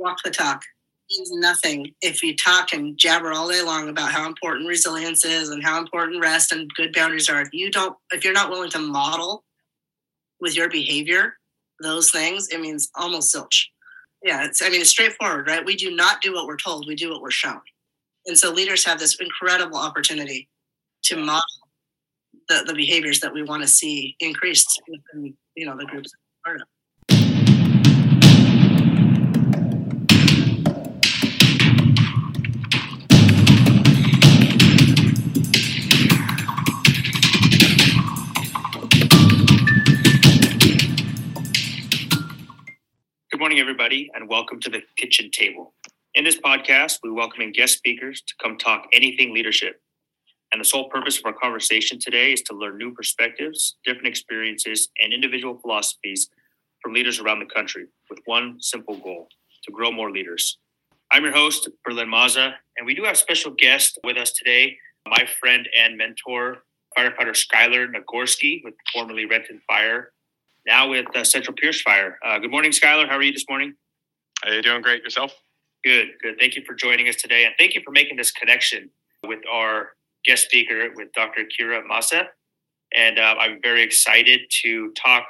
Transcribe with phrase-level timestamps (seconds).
[0.00, 0.62] walk the talk.
[1.10, 5.48] Means nothing if you talk and jabber all day long about how important resilience is
[5.48, 7.40] and how important rest and good boundaries are.
[7.40, 9.44] If you don't, if you're not willing to model
[10.40, 11.34] with your behavior
[11.80, 13.64] those things, it means almost zilch.
[14.22, 14.62] Yeah, it's.
[14.62, 15.64] I mean, it's straightforward, right?
[15.64, 17.60] We do not do what we're told; we do what we're shown.
[18.26, 20.48] And so, leaders have this incredible opportunity
[21.04, 21.42] to model
[22.48, 26.12] the, the behaviors that we want to see increased within, you know, the groups
[26.44, 26.66] part of.
[43.40, 45.72] Good morning, everybody, and welcome to the kitchen table.
[46.14, 49.80] In this podcast, we welcome in guest speakers to come talk anything leadership.
[50.52, 54.90] And the sole purpose of our conversation today is to learn new perspectives, different experiences,
[55.00, 56.28] and individual philosophies
[56.82, 59.28] from leaders around the country with one simple goal
[59.64, 60.58] to grow more leaders.
[61.10, 64.76] I'm your host, Berlin Maza, and we do have special guest with us today,
[65.06, 66.64] my friend and mentor,
[66.94, 70.12] firefighter Skylar Nagorski with formerly Renton Fire
[70.66, 72.18] now with uh, Central Pierce Fire.
[72.24, 73.08] Uh, good morning, Skylar.
[73.08, 73.74] How are you this morning?
[74.44, 75.32] Are you doing great yourself?
[75.84, 76.36] Good, good.
[76.38, 78.90] Thank you for joining us today, and thank you for making this connection
[79.26, 79.90] with our
[80.24, 81.42] guest speaker, with Dr.
[81.44, 82.26] Kira Mauseth.
[82.94, 85.24] And uh, I'm very excited to talk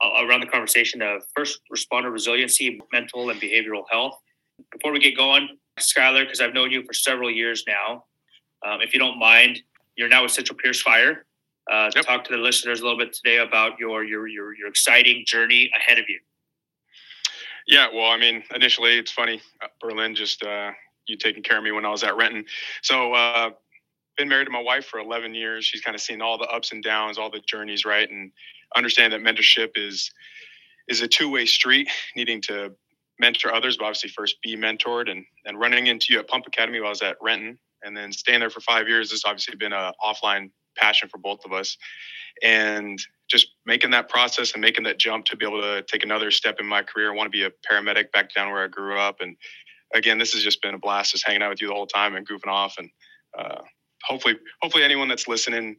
[0.00, 4.18] uh, around the conversation of first responder resiliency, mental and behavioral health.
[4.72, 8.04] Before we get going, Skylar, because I've known you for several years now,
[8.64, 9.60] um, if you don't mind,
[9.96, 11.26] you're now with Central Pierce Fire
[11.70, 12.04] uh, yep.
[12.04, 15.70] talk to the listeners a little bit today about your, your your your exciting journey
[15.76, 16.18] ahead of you.
[17.66, 20.72] Yeah, well, I mean, initially it's funny, uh, Berlin just uh,
[21.06, 22.44] you taking care of me when I was at Renton.
[22.82, 23.50] So, uh,
[24.16, 25.64] been married to my wife for 11 years.
[25.64, 28.30] She's kind of seen all the ups and downs, all the journeys, right, and
[28.76, 30.10] understand that mentorship is
[30.88, 32.72] is a two way street, needing to
[33.18, 35.10] mentor others, but obviously first be mentored.
[35.10, 38.12] And and running into you at Pump Academy while I was at Renton, and then
[38.12, 41.76] staying there for five years has obviously been a offline passion for both of us.
[42.42, 42.98] And
[43.28, 46.60] just making that process and making that jump to be able to take another step
[46.60, 47.12] in my career.
[47.12, 49.20] I want to be a paramedic back down where I grew up.
[49.20, 49.36] And
[49.94, 52.14] again, this has just been a blast, just hanging out with you the whole time
[52.14, 52.76] and goofing off.
[52.78, 52.90] And
[53.38, 53.62] uh,
[54.04, 55.76] hopefully, hopefully anyone that's listening,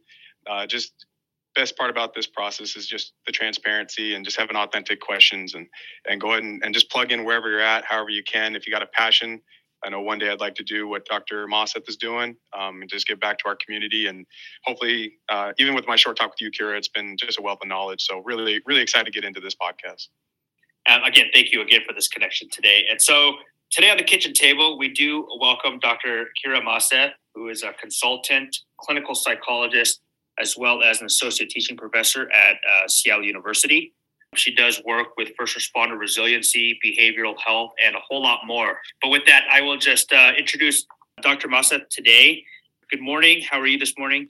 [0.48, 1.06] uh, just
[1.54, 5.68] best part about this process is just the transparency and just having authentic questions and
[6.08, 8.56] and go ahead and, and just plug in wherever you're at, however you can.
[8.56, 9.40] If you got a passion,
[9.84, 11.46] I know one day I'd like to do what Dr.
[11.46, 14.06] Mauseth is doing um, and just give back to our community.
[14.06, 14.24] And
[14.64, 17.58] hopefully, uh, even with my short talk with you, Kira, it's been just a wealth
[17.62, 18.02] of knowledge.
[18.02, 20.08] So really, really excited to get into this podcast.
[20.86, 22.84] Um, again, thank you again for this connection today.
[22.90, 23.34] And so
[23.70, 26.28] today on the kitchen table, we do welcome Dr.
[26.44, 30.00] Kira Mauseth, who is a consultant, clinical psychologist,
[30.38, 33.92] as well as an associate teaching professor at uh, Seattle University.
[34.36, 38.78] She does work with first responder resiliency, behavioral health, and a whole lot more.
[39.02, 40.86] But with that, I will just uh, introduce
[41.22, 41.48] Dr.
[41.48, 42.44] Mauseth today.
[42.90, 43.42] Good morning.
[43.42, 44.28] How are you this morning?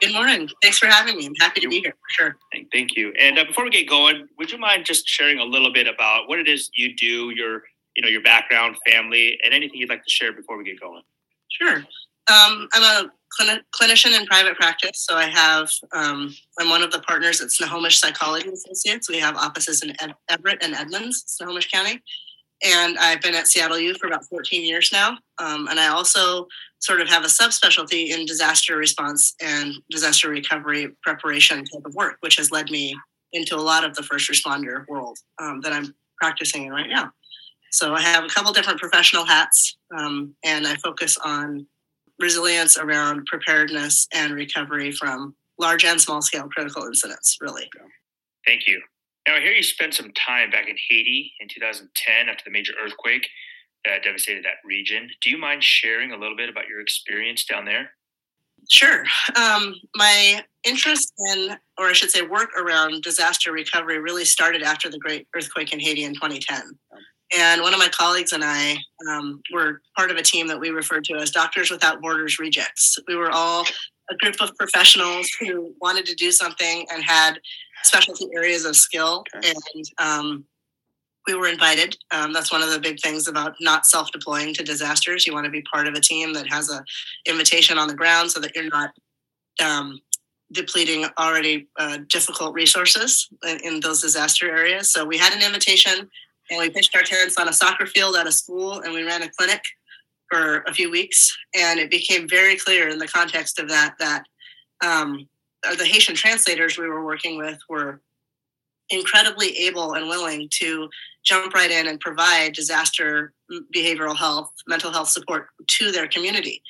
[0.00, 0.48] Good morning.
[0.62, 1.26] Thanks for having me.
[1.26, 2.36] I'm happy to be here for sure.
[2.72, 3.12] Thank you.
[3.18, 6.28] And uh, before we get going, would you mind just sharing a little bit about
[6.28, 7.62] what it is you do, your
[7.96, 11.02] you know your background, family, and anything you'd like to share before we get going?
[11.50, 11.78] Sure.
[12.30, 15.04] Um, I'm a clin- clinician in private practice.
[15.06, 19.08] So I have, um, I'm one of the partners at Snohomish Psychology Associates.
[19.08, 22.02] We have offices in Ed- Everett and Edmonds, Snohomish County.
[22.64, 25.18] And I've been at Seattle U for about 14 years now.
[25.38, 26.46] Um, and I also
[26.80, 32.16] sort of have a subspecialty in disaster response and disaster recovery preparation type of work,
[32.20, 32.96] which has led me
[33.32, 37.12] into a lot of the first responder world um, that I'm practicing in right now.
[37.70, 41.66] So I have a couple different professional hats, um, and I focus on
[42.18, 47.68] resilience around preparedness and recovery from large and small scale critical incidents, really.
[48.46, 48.80] Thank you.
[49.26, 52.72] Now, I hear you spent some time back in Haiti in 2010 after the major
[52.82, 53.28] earthquake
[53.84, 55.10] that devastated that region.
[55.22, 57.90] Do you mind sharing a little bit about your experience down there?
[58.68, 59.04] Sure.
[59.36, 64.90] Um, my interest in, or I should say, work around disaster recovery really started after
[64.90, 66.78] the great earthquake in Haiti in 2010.
[67.36, 68.76] And one of my colleagues and I
[69.10, 72.98] um, were part of a team that we referred to as Doctors Without Borders Rejects.
[73.06, 73.66] We were all
[74.10, 77.38] a group of professionals who wanted to do something and had
[77.82, 79.24] specialty areas of skill.
[79.36, 79.52] Okay.
[79.52, 80.44] And um,
[81.26, 81.96] we were invited.
[82.10, 85.26] Um, that's one of the big things about not self-deploying to disasters.
[85.26, 86.82] You want to be part of a team that has a
[87.26, 88.90] invitation on the ground so that you're not
[89.62, 90.00] um,
[90.52, 94.90] depleting already uh, difficult resources in, in, those disaster areas.
[94.90, 96.08] So we had an invitation
[96.50, 99.22] and we pitched our tents on a soccer field at a school and we ran
[99.22, 99.60] a clinic
[100.30, 104.24] for a few weeks and it became very clear in the context of that that
[104.84, 105.28] um,
[105.78, 108.00] the haitian translators we were working with were
[108.90, 110.88] incredibly able and willing to
[111.24, 113.32] jump right in and provide disaster
[113.74, 116.62] behavioral health, mental health support to their community.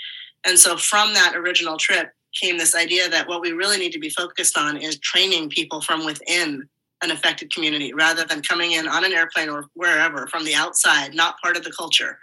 [0.44, 2.10] And so from that original trip
[2.40, 5.80] came this idea that what we really need to be focused on is training people
[5.80, 6.68] from within
[7.02, 11.14] an affected community rather than coming in on an airplane or wherever from the outside,
[11.14, 12.18] not part of the culture.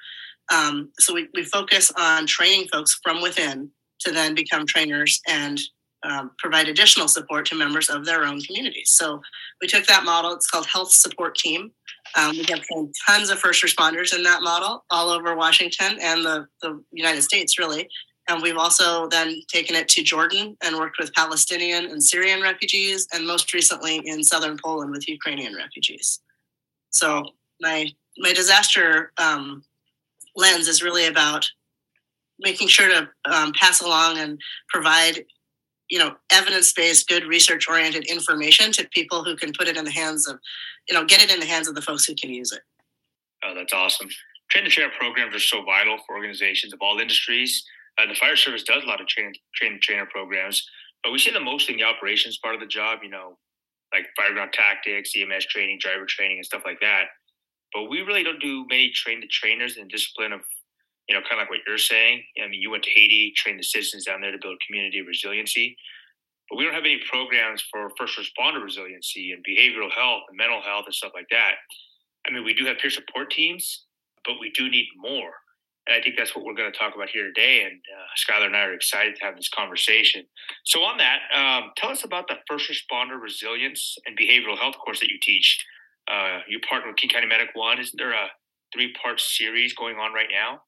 [0.53, 5.59] Um, so we, we focus on training folks from within to then become trainers and
[6.03, 8.91] um, provide additional support to members of their own communities.
[8.91, 9.21] So
[9.61, 10.33] we took that model.
[10.33, 11.71] It's called Health Support Team.
[12.15, 16.23] Um, we have trained tons of first responders in that model all over Washington and
[16.23, 17.87] the, the United States, really.
[18.27, 23.07] And we've also then taken it to Jordan and worked with Palestinian and Syrian refugees,
[23.13, 26.19] and most recently in southern Poland with Ukrainian refugees.
[26.89, 27.23] So
[27.61, 27.87] my
[28.17, 29.63] my disaster um,
[30.35, 31.45] lens is really about
[32.39, 34.39] making sure to um, pass along and
[34.69, 35.25] provide
[35.89, 40.27] you know evidence-based good research-oriented information to people who can put it in the hands
[40.27, 40.39] of
[40.89, 42.61] you know get it in the hands of the folks who can use it.
[43.43, 44.09] Oh that's awesome.
[44.49, 47.63] Train the share programs are so vital for organizations of all industries
[47.97, 50.65] uh, the fire service does a lot of train train trainer programs
[51.03, 53.37] but we see them mostly in the operations part of the job you know
[53.93, 57.05] like fireground tactics ems training driver training and stuff like that
[57.73, 60.41] but we really don't do many train the trainers in the discipline of
[61.07, 62.23] you know, kind of like what you're saying.
[62.43, 65.77] I mean, you went to Haiti, trained the citizens down there to build community resiliency,
[66.49, 70.61] but we don't have any programs for first responder resiliency and behavioral health and mental
[70.61, 71.55] health and stuff like that.
[72.27, 73.85] I mean, we do have peer support teams,
[74.25, 75.31] but we do need more.
[75.87, 77.63] And I think that's what we're going to talk about here today.
[77.63, 80.25] And uh, Skylar and I are excited to have this conversation.
[80.63, 84.99] So, on that, um, tell us about the first responder resilience and behavioral health course
[84.99, 85.63] that you teach.
[86.07, 87.79] Uh, you partner with King County Medic One.
[87.79, 88.27] Isn't there a
[88.73, 90.61] three part series going on right now?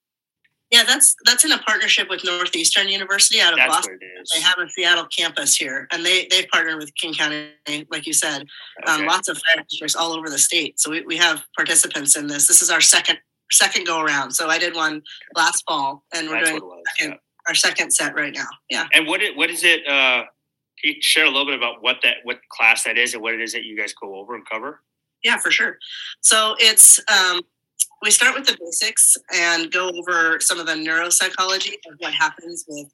[0.69, 3.93] Yeah, that's that's in a partnership with Northeastern University out of That's Boston.
[3.93, 4.29] what it is.
[4.35, 7.47] They have a Seattle campus here, and they they partnered with King County,
[7.89, 8.45] like you said.
[8.85, 10.77] Um, lots of fire districts all over the state.
[10.77, 12.47] So we, we have participants in this.
[12.47, 13.19] This is our second
[13.51, 14.31] second go around.
[14.31, 15.01] So I did one
[15.35, 16.83] last fall, and we're That's doing was.
[16.97, 17.17] second- yeah.
[17.47, 18.47] our second set right now.
[18.69, 18.87] Yeah.
[18.93, 19.87] And what it, what is it?
[19.87, 20.23] Uh,
[20.81, 23.33] can you share a little bit about what that what class that is and what
[23.33, 24.81] it is that you guys go over and cover?
[25.23, 25.77] Yeah, for sure.
[26.21, 27.41] So it's um,
[28.01, 32.63] we start with the basics and go over some of the neuropsychology of what happens
[32.67, 32.87] with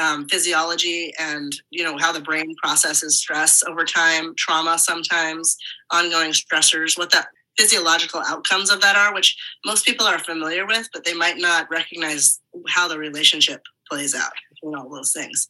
[0.00, 5.56] um, physiology and you know how the brain processes stress over time, trauma sometimes,
[5.90, 7.26] ongoing stressors, what that
[7.58, 11.68] physiological outcomes of that are, which most people are familiar with, but they might not
[11.70, 13.60] recognize how the relationship
[13.90, 15.46] plays out between all those things.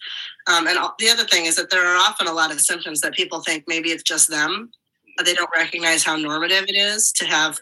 [0.46, 3.12] Um, and the other thing is that there are often a lot of symptoms that
[3.12, 4.70] people think maybe it's just them,
[5.16, 7.58] but they don't recognize how normative it is to have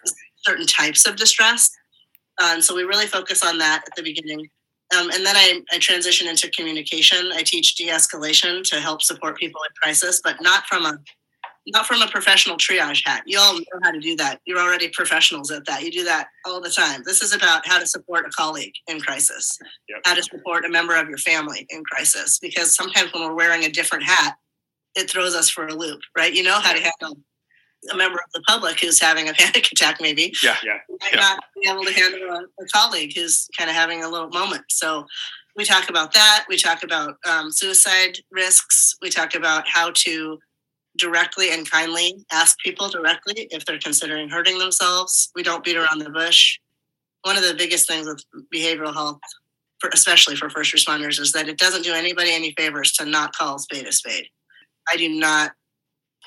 [0.46, 1.70] certain types of distress.
[2.40, 4.46] Uh, and so we really focus on that at the beginning.
[4.96, 7.32] Um, and then I, I transition into communication.
[7.34, 10.98] I teach de-escalation to help support people in crisis, but not from a
[11.68, 13.22] not from a professional triage hat.
[13.26, 14.40] You all know how to do that.
[14.46, 15.82] You're already professionals at that.
[15.82, 17.02] You do that all the time.
[17.04, 19.58] This is about how to support a colleague in crisis,
[19.88, 20.00] Yep.
[20.04, 22.38] how to support a member of your family in crisis.
[22.38, 24.36] Because sometimes when we're wearing a different hat,
[24.94, 26.32] it throws us for a loop, right?
[26.32, 27.18] You know how to handle
[27.92, 30.32] a member of the public who's having a panic attack, maybe.
[30.42, 30.56] Yeah.
[30.64, 30.78] Yeah.
[30.88, 31.20] You might Yeah.
[31.20, 34.64] not be able to handle a, a colleague who's kind of having a little moment.
[34.70, 35.04] So
[35.56, 36.44] we talk about that.
[36.48, 38.94] We talk about um, suicide risks.
[39.02, 40.38] We talk about how to
[40.96, 45.30] directly and kindly ask people directly if they're considering hurting themselves.
[45.34, 46.58] We don't beat around the bush.
[47.22, 49.18] One of the biggest things with behavioral health,
[49.80, 53.34] for, especially for first responders, is that it doesn't do anybody any favors to not
[53.34, 54.28] call a spade a spade.
[54.92, 55.52] I do not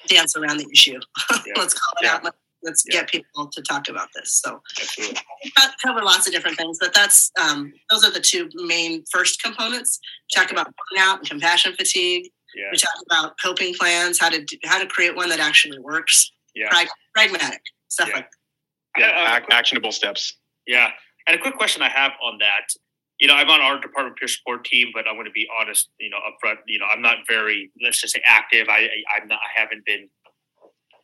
[0.08, 1.00] dance around the issue.
[1.46, 1.54] Yeah.
[1.58, 2.16] Let's call it Yeah.
[2.16, 2.36] out.
[2.62, 3.00] Let's Yeah.
[3.02, 4.34] get people to talk about this.
[4.44, 5.18] So Absolutely.
[5.84, 10.00] cover lots of different things, but that's um, those are the two main first components.
[10.36, 12.32] Talk about burnout and compassion fatigue.
[12.56, 12.70] Yeah.
[12.72, 16.32] We talk about coping plans, how to do, how to create one that actually works,
[16.56, 16.70] Yeah.
[16.70, 18.16] Prag- pragmatic stuff Yeah.
[18.16, 18.30] like
[18.98, 20.38] Yeah, Uh, ac- actionable steps.
[20.66, 20.92] Yeah.
[21.28, 22.68] And a quick question I have on that.
[23.20, 25.90] You know, I'm on our department peer support team, but I'm going to be honest,
[26.00, 28.68] you know, upfront, you know, I'm not very, let's just say active.
[28.70, 30.10] I, I I'm not, I haven't been,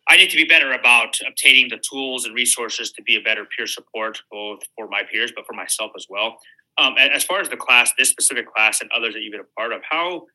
[0.08, 3.46] I need to be better about obtaining the tools and resources to be a better
[3.56, 6.40] peer support, both for my peers, but for myself as well.
[6.78, 9.60] Um, as far as the class, this specific class and others that you've been a
[9.60, 10.26] part of, how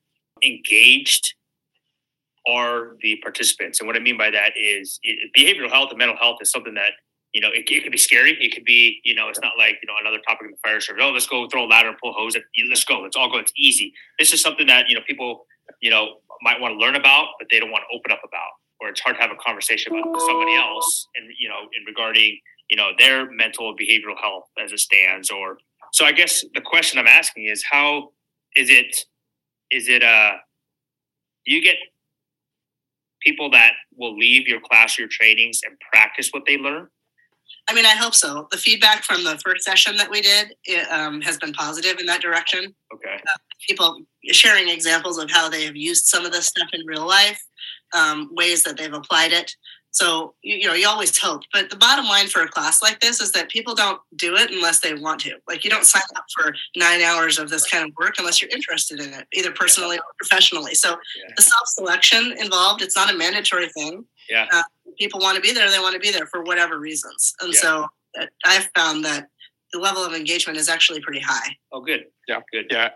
[0.45, 1.35] engaged
[2.49, 3.81] are the participants?
[3.81, 6.75] And what I mean by that is it, behavioral health and mental health is something
[6.75, 6.93] that
[7.33, 8.37] you know, it, it could be scary.
[8.41, 10.81] It could be, you know, it's not like, you know, another topic in the fire
[10.81, 11.03] service.
[11.05, 12.37] Oh, let's go throw a ladder and pull hose.
[12.69, 13.01] Let's go.
[13.01, 13.39] Let's all go.
[13.39, 13.93] It's easy.
[14.19, 15.47] This is something that, you know, people,
[15.81, 18.51] you know, might want to learn about, but they don't want to open up about,
[18.81, 21.85] or it's hard to have a conversation about with somebody else and, you know, in
[21.87, 25.31] regarding, you know, their mental behavioral health as it stands.
[25.31, 25.59] Or,
[25.93, 28.11] so I guess the question I'm asking is how
[28.57, 29.05] is it,
[29.71, 30.33] is it, uh,
[31.45, 31.77] you get
[33.21, 36.89] people that will leave your class your trainings and practice what they learn?
[37.69, 38.49] I mean, I hope so.
[38.51, 42.07] The feedback from the first session that we did it, um, has been positive in
[42.07, 42.75] that direction.
[42.95, 43.15] Okay.
[43.15, 44.01] Uh, people
[44.33, 47.41] sharing examples of how they have used some of this stuff in real life,
[47.95, 49.55] um, ways that they've applied it.
[49.93, 53.01] So you, you know, you always hope, but the bottom line for a class like
[53.01, 55.37] this is that people don't do it unless they want to.
[55.49, 58.51] Like you don't sign up for nine hours of this kind of work unless you're
[58.51, 60.75] interested in it, either personally or professionally.
[60.75, 61.33] So Yeah.
[61.37, 64.05] the self selection involved, it's not a mandatory thing.
[64.29, 64.47] Yeah.
[64.53, 64.63] Uh,
[64.99, 67.35] people want to be there, they want to be there for whatever reasons.
[67.41, 67.61] And Yeah.
[67.61, 67.87] so
[68.21, 69.29] uh, I've found that
[69.73, 71.57] the level of engagement is actually pretty high.
[71.73, 72.05] Oh, good.
[72.29, 72.41] Yeah.
[72.53, 72.67] Good.
[72.71, 72.91] Yeah.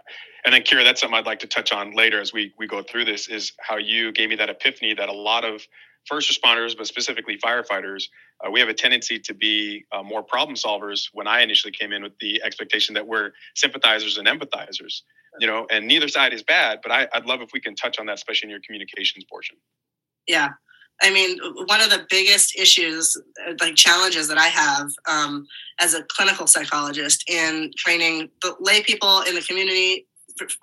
[0.45, 2.83] And then Kira, that's something I'd like to touch on later as we we go
[2.83, 5.67] through this is how you gave me that epiphany that a lot of
[6.07, 8.05] first responders, but specifically firefighters,
[8.45, 11.09] uh, we have a tendency to be uh, more problem solvers.
[11.13, 15.03] When I initially came in with the expectation that we're sympathizers and empathizers,
[15.41, 17.99] you know, and neither side is bad, but I, I'd love if we can touch
[17.99, 19.57] on that, especially in your communications portion.
[20.27, 20.51] Yeah.
[21.03, 25.47] I mean, one of the biggest issues, uh, like challenges that I have um,
[25.81, 30.07] as a clinical psychologist in training the lay people in the community,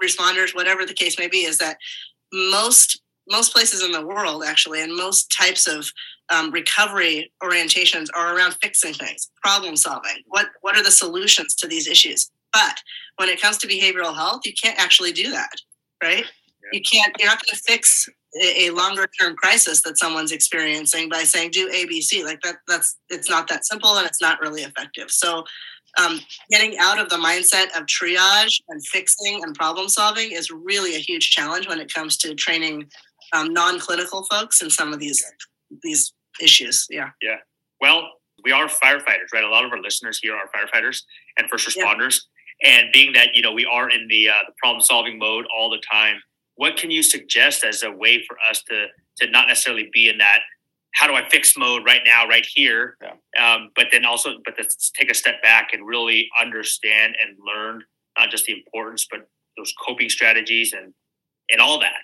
[0.01, 1.77] responders, whatever the case may be, is that
[2.33, 5.85] most most places in the world, actually, and most types of
[6.31, 10.23] um, recovery orientations are around fixing things, problem solving.
[10.27, 12.31] What what are the solutions to these issues?
[12.53, 12.81] But
[13.17, 15.53] when it comes to behavioral health, you can't actually do that,
[16.03, 16.25] right?
[16.71, 17.15] You can't.
[17.19, 18.07] You're not going to fix
[18.41, 22.23] a, a longer term crisis that someone's experiencing by saying do ABC.
[22.23, 22.57] Like that.
[22.67, 25.11] That's it's not that simple, and it's not really effective.
[25.11, 25.43] So.
[26.01, 30.95] Um, getting out of the mindset of triage and fixing and problem solving is really
[30.95, 32.89] a huge challenge when it comes to training
[33.33, 35.23] um, non-clinical folks in some of these
[35.83, 36.85] these issues.
[36.89, 37.09] Yeah.
[37.21, 37.37] Yeah.
[37.79, 38.09] Well,
[38.43, 39.43] we are firefighters, right?
[39.43, 41.03] A lot of our listeners here are firefighters
[41.37, 41.83] and first Yeah.
[41.85, 42.21] responders.
[42.63, 45.69] And being that you know we are in the, uh, the problem solving mode all
[45.69, 46.21] the time,
[46.55, 50.17] what can you suggest as a way for us to to not necessarily be in
[50.19, 50.39] that
[50.93, 52.97] how do I fix mode right now, right here,
[53.39, 57.83] um, but then also but let's take a step back and really understand and learn
[58.17, 59.21] not just the importance, but
[59.57, 60.93] those coping strategies and
[61.49, 62.03] and all that.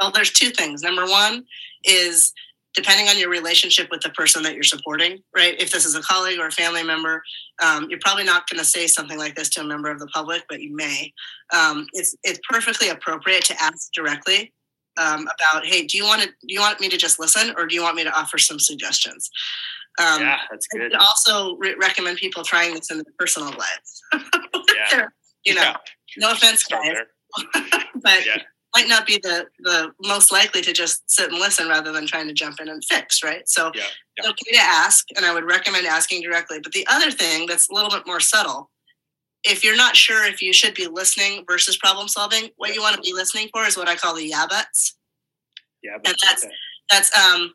[0.00, 1.44] Well there's two things number one
[1.84, 2.32] is
[2.74, 6.02] depending on your relationship with the person that you're supporting right if this is a
[6.02, 7.22] colleague or a family member
[7.62, 10.06] um, you're probably not going to say something like this to a member of the
[10.08, 11.12] public but you may
[11.54, 14.52] um, it's it's perfectly appropriate to ask directly
[14.96, 17.66] um, about hey do you want to do you want me to just listen or
[17.66, 19.30] do you want me to offer some suggestions
[19.98, 20.94] um, yeah, that's good.
[20.94, 24.02] also re- recommend people trying this in their personal lives
[24.92, 25.06] Yeah.
[25.44, 25.76] you know Yeah.
[26.18, 26.96] no offense guys
[28.02, 28.42] but Yeah.
[28.76, 32.28] Might not be the the most likely to just sit and listen rather than trying
[32.28, 33.48] to jump in and fix right?
[33.48, 33.82] So Yeah.
[34.16, 36.58] it's okay to ask and i would recommend asking directly.
[36.62, 38.70] But the other thing that's a little bit more subtle
[39.42, 42.94] if you're not sure if you should be listening versus problem solving what you want
[42.96, 44.96] to be listening for is what i call the yeah buts.
[45.82, 46.54] Yeah, And that's- okay.
[46.90, 47.54] that's um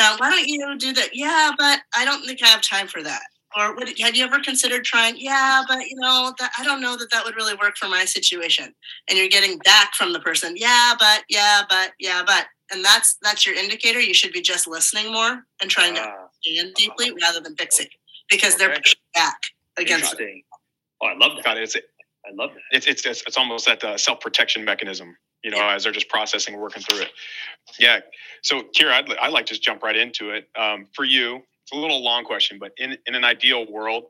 [0.00, 3.02] uh, why don't you do that yeah but i don't think i have time for
[3.02, 3.22] that
[3.56, 6.96] or what, have you ever considered trying yeah but you know that i don't know
[6.96, 8.74] that that would really work for my situation
[9.08, 13.16] and you're getting back from the person yeah but yeah but yeah but and that's
[13.22, 17.12] that's your indicator you should be just listening more and trying to Ah, understand deeply
[17.22, 17.86] rather than fixing
[18.30, 19.40] because they're pushing back
[19.78, 20.42] against it.
[21.02, 21.44] Oh, I love that.
[21.44, 21.80] God, it's I
[22.34, 22.76] love that.
[22.76, 25.74] it's it's it's, it's almost that uh, self protection mechanism, you know, Yeah.
[25.74, 27.10] as they're just processing, working through it.
[27.78, 28.00] Yeah.
[28.42, 30.48] So, Kira, I'd, I'd like to just jump right into it.
[30.58, 34.04] Um, for you, it's a little long question, but in in an ideal world,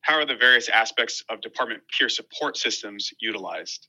[0.00, 3.88] how are the various aspects of department peer support systems utilized?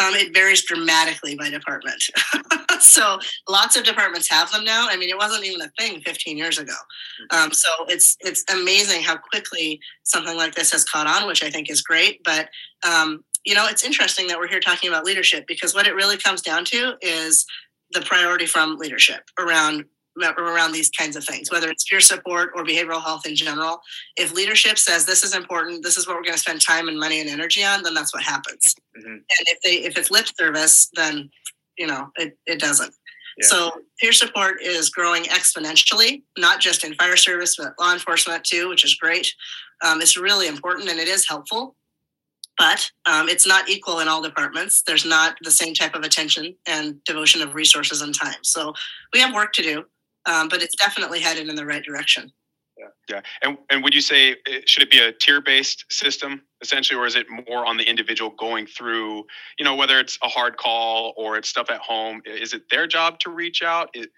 [0.00, 2.02] Um, it varies dramatically by department.
[2.80, 4.88] so lots of departments have them now.
[4.90, 6.72] I mean, it wasn't even a thing 15 years ago.
[7.30, 11.50] Um, so it's it's amazing how quickly something like this has caught on, which I
[11.50, 12.22] think is great.
[12.24, 12.48] But
[12.86, 16.16] um, you know, it's interesting that we're here talking about leadership because what it really
[16.16, 17.44] comes down to is
[17.92, 19.84] the priority from leadership around
[20.22, 23.80] around these kinds of things, whether it's peer support or behavioral health in general.
[24.16, 26.98] If leadership says this is important, this is what we're going to spend time and
[26.98, 28.74] money and energy on, then that's what happens.
[28.96, 29.06] Mhm.
[29.06, 31.30] And if they if it's lip service, then
[31.76, 32.94] you know it, it doesn't.
[33.38, 33.46] Yeah.
[33.48, 38.68] So peer support is growing exponentially, not just in fire service, but law enforcement too,
[38.68, 39.34] which is great.
[39.82, 41.74] Um, it's really important and it is helpful,
[42.58, 44.82] but um, it's not equal in all departments.
[44.86, 48.38] There's not the same type of attention and devotion of resources and time.
[48.42, 48.72] So
[49.12, 49.84] we have work to do,
[50.26, 52.32] um, but it's definitely headed in the right direction.
[52.78, 52.86] Yeah.
[53.08, 53.20] Yeah.
[53.42, 57.06] And and would you say eh, should it be a tier based system essentially, or
[57.06, 59.24] is it more on the individual going through,
[59.58, 62.20] you know, whether it's a hard call or it's stuff at home?
[62.24, 63.90] Is it their job to reach out?
[63.94, 64.10] It,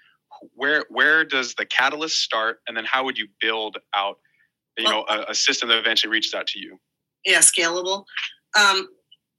[0.54, 4.18] where where does the catalyst start, and then how would you build out,
[4.76, 6.78] you know, a, a system that eventually reaches out to you?
[7.26, 8.04] yeah, scalable.
[8.58, 8.88] Um,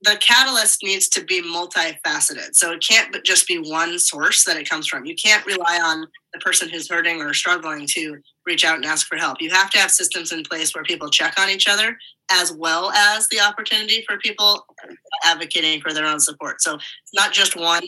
[0.02, 2.54] the catalyst needs to be multifaceted.
[2.54, 5.06] So it can't just be one source that it comes from.
[5.06, 9.08] You can't rely on the person who's hurting or struggling to reach out and ask
[9.08, 9.42] for help.
[9.42, 11.98] You have to have systems in place where people check on each other,
[12.32, 14.66] as well as the opportunity for people
[15.26, 16.62] advocating for their own support.
[16.62, 17.84] So it's not just one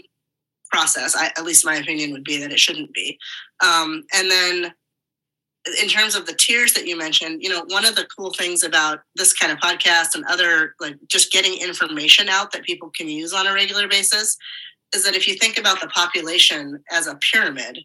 [0.72, 1.16] process.
[1.16, 3.20] I, at least my opinion would be that it shouldn't be.
[3.64, 4.74] Um, and then
[5.82, 8.64] in terms of the tiers that you mentioned, you know, one of the cool things
[8.64, 13.10] about this kind of podcast and other like just getting information out that people can
[13.10, 14.38] use on a regular basis
[14.96, 17.80] is that if you think about the population as a pyramid,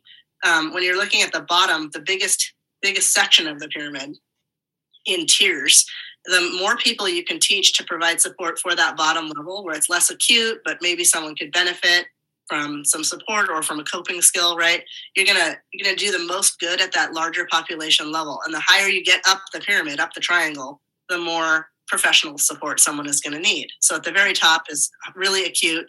[0.44, 4.16] um, when you're looking at the bottom, the biggest biggest section of the pyramid
[5.06, 5.86] in tiers,
[6.26, 9.88] the more people you can teach to provide support for that bottom level, where it's
[9.88, 12.06] less acute, but maybe someone could benefit,
[12.46, 14.82] from some support or from a coping skill right?
[15.14, 18.40] You're gonna you're gonna do the most good at that larger population level.
[18.44, 22.80] And the higher you get up the pyramid up the triangle the more professional support
[22.80, 23.68] someone is going to need.
[23.80, 25.86] So at the very top is really acute.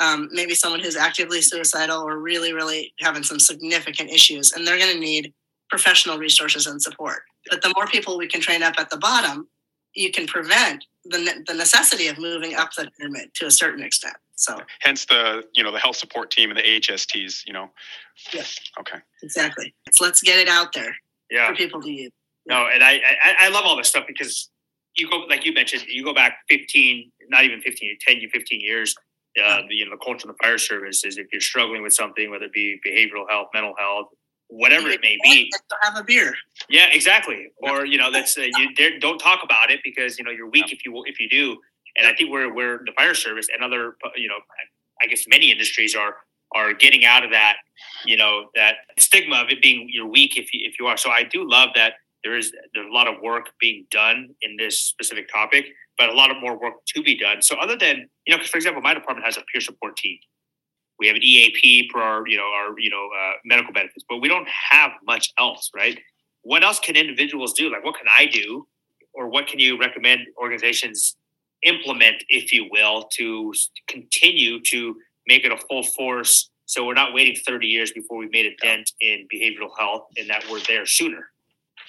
[0.00, 4.78] Um, maybe someone who's actively suicidal or really really having some significant issues and they're
[4.78, 5.32] going to need
[5.70, 7.22] professional resources and support.
[7.50, 9.48] But the more people we can train up at the bottom
[9.94, 14.16] you can prevent the, the necessity of moving up the pyramid to a certain extent
[14.38, 17.70] so hence the you know the health support team and the AHSTs, you know.
[18.32, 18.44] Yeah.
[18.78, 18.98] Okay.
[19.20, 19.74] Exactly.
[19.92, 20.94] So let's get it out there
[21.28, 21.48] yeah.
[21.48, 22.12] for people to use.
[22.46, 24.48] No, and I, I I love all this stuff because
[24.94, 28.60] you go like you mentioned, you go back 15, not even 15, 10 to 15
[28.60, 28.94] years.
[29.42, 31.92] Uh, the, you know, the culture of the fire service is if you're struggling with
[31.92, 34.06] something, whether it be behavioral health, mental health,
[34.48, 35.50] whatever it may be,
[35.82, 36.34] have a beer.
[36.68, 37.48] Yeah, exactly.
[37.60, 40.72] Or you know, that's uh, you don't talk about it because you know you're weak
[40.72, 41.58] if you if you do.
[41.98, 44.38] And I think we're we're the fire service and other you know
[45.02, 46.16] I guess many industries are
[46.54, 47.56] are getting out of that
[48.04, 50.96] you know that stigma of it being you're weak if you if you are.
[50.96, 54.56] So I do love that there is there's a lot of work being done in
[54.56, 57.42] this specific topic, but a lot of more work to be done.
[57.42, 60.18] So other than you know, for example, my department has a peer support team.
[60.98, 64.18] We have an EAP for our you know our you know uh, medical benefits, but
[64.18, 65.98] we don't have much else, right?
[66.42, 67.70] What else can individuals do?
[67.70, 68.66] Like, what can I do,
[69.12, 71.16] or what can you recommend organizations
[71.62, 73.52] implement, if you will, to
[73.86, 76.50] continue to make it a full force.
[76.66, 80.28] So we're not waiting 30 years before we made a dent in behavioral health and
[80.28, 81.30] that we're there sooner.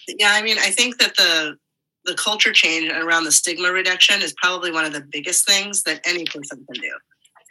[0.08, 1.58] Yeah, I mean, I think that the
[2.06, 6.00] the culture change around the stigma reduction is probably one of the biggest things that
[6.06, 6.94] any person can do.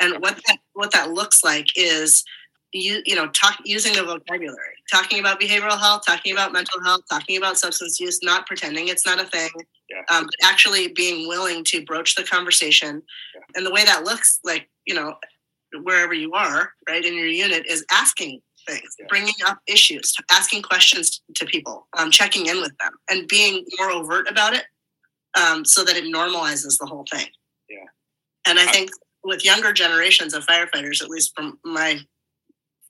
[0.01, 2.25] And what that what that looks like is
[2.73, 7.03] you you know talk using the vocabulary, talking about behavioral health, talking about mental health,
[7.11, 9.51] talking about substance use, not pretending it's not a thing,
[9.90, 10.03] yeah.
[10.14, 13.03] um, actually being willing to broach the conversation.
[13.35, 13.40] Yeah.
[13.57, 15.14] And the way that looks like, you know,
[15.83, 19.07] wherever you are, right, in your unit is asking things, yeah.
[19.09, 23.90] bringing up issues, asking questions to people, um, checking in with them, and being more
[23.90, 24.64] overt about it
[25.38, 27.27] um, so that it normalizes the whole thing.
[27.68, 27.87] Yeah.
[28.46, 28.90] And I think
[29.24, 32.01] with younger generations of firefighters, at least from my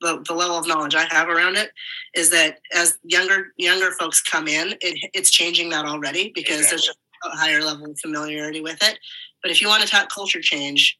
[0.00, 1.70] the, the level of knowledge I have around it
[2.14, 6.70] is that as younger younger folks come in, it, it's changing that already because exactly.
[6.70, 8.98] there's just a higher level of familiarity with it.
[9.42, 10.98] But if you want to talk culture change,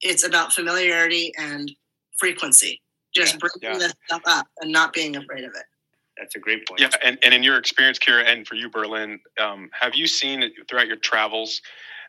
[0.00, 1.70] it's about familiarity and
[2.18, 2.80] frequency.
[3.14, 3.86] Just yeah, bringing yeah.
[3.86, 5.64] this stuff up and not being afraid of it.
[6.18, 6.80] That's a great point.
[6.80, 10.50] Yeah, and, and in your experience, Kira, and for you, Berlin, um, have you seen
[10.68, 11.60] throughout your travels,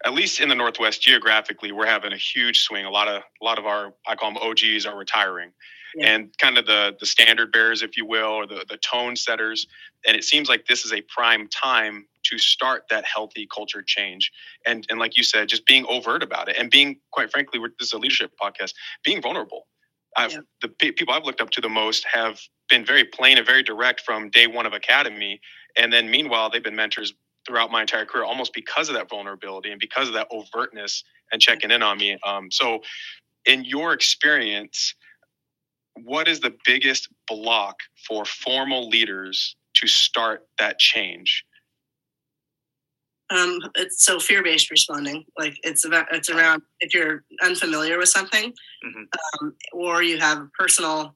[0.05, 2.85] at least in the Northwest geographically, we're having a huge swing.
[2.85, 5.51] A lot of a lot of our I call them OGs are retiring
[5.95, 6.08] yeah.
[6.08, 9.67] and kind of the the standard bearers, if you will, or the the tone setters.
[10.06, 14.32] And it seems like this is a prime time to start that healthy culture change.
[14.65, 17.88] And and like you said, just being overt about it and being quite frankly, this
[17.88, 18.73] is a leadership podcast,
[19.04, 19.67] being vulnerable.
[20.17, 20.39] I've, yeah.
[20.62, 24.02] The people I've looked up to the most have been very plain and very direct
[24.02, 25.39] from day one of academy,
[25.78, 27.13] and then meanwhile they've been mentors
[27.45, 31.41] throughout my entire career, almost because of that vulnerability and because of that overtness and
[31.41, 32.17] checking in on me.
[32.25, 32.82] Um, so,
[33.45, 34.93] in your experience,
[36.03, 41.45] what is the biggest block for formal leaders to start that change?
[43.31, 45.23] Um, it's so fear-based responding.
[45.38, 49.45] Like it's about it's around if you're unfamiliar with something, mm-hmm.
[49.45, 51.15] um, or you have personal.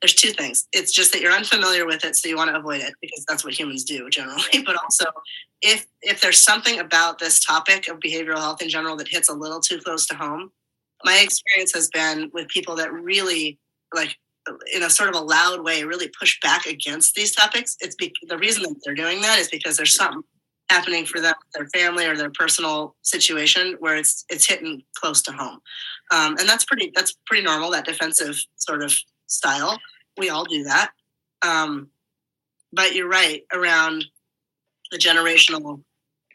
[0.00, 0.66] There's two things.
[0.72, 3.44] It's just that you're unfamiliar with it, so you want to avoid it because that's
[3.44, 4.42] what humans do generally.
[4.64, 5.04] But also,
[5.60, 9.34] if if there's something about this topic of behavioral health in general that hits a
[9.34, 10.50] little too close to home,
[11.04, 13.58] my experience has been with people that really
[13.94, 14.16] like
[14.72, 17.76] in a sort of a loud way really push back against these topics.
[17.80, 20.22] It's be- the reason that they're doing that is because there's something
[20.70, 25.32] happening for them their family or their personal situation where it's it's hitting close to
[25.32, 25.60] home.
[26.12, 28.94] Um, and that's pretty that's pretty normal that defensive sort of
[29.26, 29.78] style.
[30.16, 30.92] We all do that.
[31.42, 31.88] Um,
[32.72, 34.04] but you're right around
[34.90, 35.82] the generational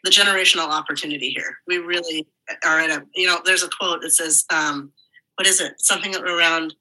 [0.04, 1.58] the generational opportunity here.
[1.66, 2.26] We really
[2.64, 4.92] are in a you know there's a quote that says um,
[5.36, 5.74] what is it?
[5.78, 6.74] Something around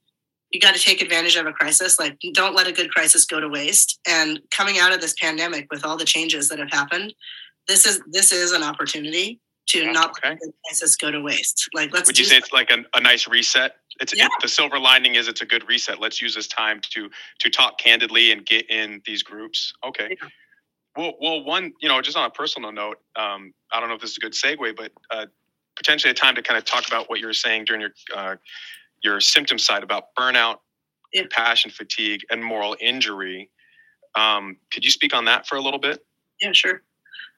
[0.55, 3.39] you got to take advantage of a crisis like don't let a good crisis go
[3.39, 7.13] to waste and coming out of this pandemic with all the changes that have happened
[7.67, 10.29] this is this is an opportunity to Yeah, not okay.
[10.29, 13.01] let the crisis go to waste like let's Would you say it's like a, a
[13.01, 13.77] nice reset?
[13.99, 14.25] It's Yeah.
[14.27, 15.99] it, the silver lining is it's a good reset.
[15.99, 19.73] Let's use this time to to talk candidly and get in these groups.
[19.83, 20.17] Okay.
[20.21, 20.29] Yeah.
[20.97, 24.01] Well, well, one, you know, just on a personal note, um, I don't know if
[24.01, 25.25] this is a good segue, but uh,
[25.75, 28.35] potentially a time to kind of talk about what you were saying during your uh,
[29.05, 30.57] your symptom side about burnout,
[31.13, 31.23] Yeah.
[31.31, 33.49] passion fatigue, and moral injury.
[34.15, 36.05] Um, could you speak on that for a little bit?
[36.41, 36.81] Yeah, sure.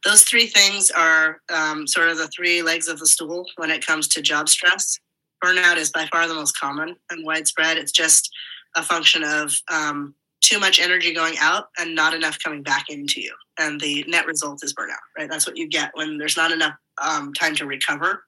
[0.05, 3.85] Those three things are um, sort of the three legs of the stool when it
[3.85, 4.99] comes to job stress.
[5.43, 7.77] Burnout is by far the most common and widespread.
[7.77, 8.31] It's just
[8.75, 13.21] a function of um, too much energy going out and not enough coming back into
[13.21, 13.33] you.
[13.59, 15.29] And the net result is burnout, right?
[15.29, 18.23] That's what you get when there's not enough um, time to recover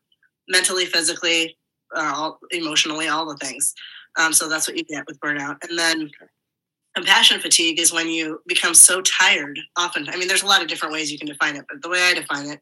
[0.48, 1.56] mentally, physically,
[1.96, 3.74] uh, all, emotionally, all the things.
[4.18, 5.58] Um, so that's what you get with burnout.
[5.68, 6.12] And then
[6.96, 10.68] compassion fatigue is when you become so tired often i mean there's a lot of
[10.68, 12.60] different ways you can define it but the way i define it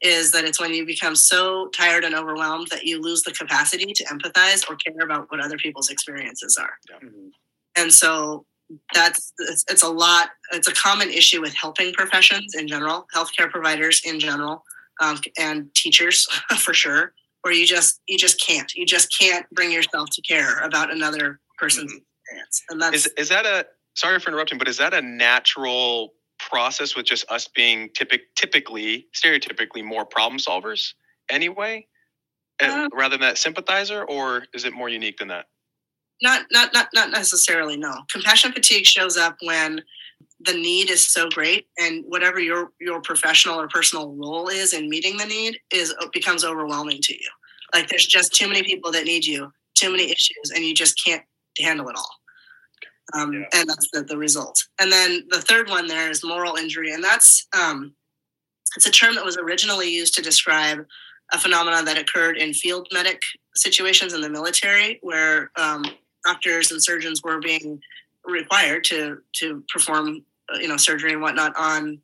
[0.00, 3.92] is that it's when you become so tired and overwhelmed that you lose the capacity
[3.92, 7.30] to empathize or care about what other people's experiences are Mhm.
[7.76, 8.46] and so
[8.94, 13.50] that's it's, it's a lot it's a common issue with helping professions in general healthcare
[13.50, 14.64] providers in general
[15.00, 16.26] um, and teachers
[16.56, 17.12] for sure
[17.48, 18.72] where you just you just can't.
[18.74, 22.02] You just can't bring yourself to care about another person's Mhm.
[22.02, 22.62] experience.
[22.70, 26.96] And that's Is is that a sorry for interrupting, but is that a natural process
[26.96, 30.94] with just us being typic, typically stereotypically more problem solvers
[31.30, 31.86] anyway,
[32.60, 35.46] uh, Um, rather than that sympathizer, or is it more unique than that?
[36.22, 38.04] not not not not necessarily no.
[38.12, 39.84] Compassion fatigue shows up when
[40.40, 44.88] the need is so great and whatever your your professional or personal role is in
[44.90, 47.30] meeting the need is becomes overwhelming to you
[47.74, 51.02] like there's just too many people that need you too many issues and you just
[51.04, 51.22] can't
[51.60, 52.10] handle it all
[53.14, 53.44] um, Yeah.
[53.54, 57.02] and that's the, the result and then the third one there is moral injury and
[57.02, 57.94] that's um,
[58.76, 60.84] it's a term that was originally used to describe
[61.32, 63.20] a phenomenon that occurred in field medic
[63.54, 65.84] situations in the military where um,
[66.24, 67.80] doctors and surgeons were being
[68.24, 70.24] required to to perform
[70.60, 72.00] you know surgery and whatnot on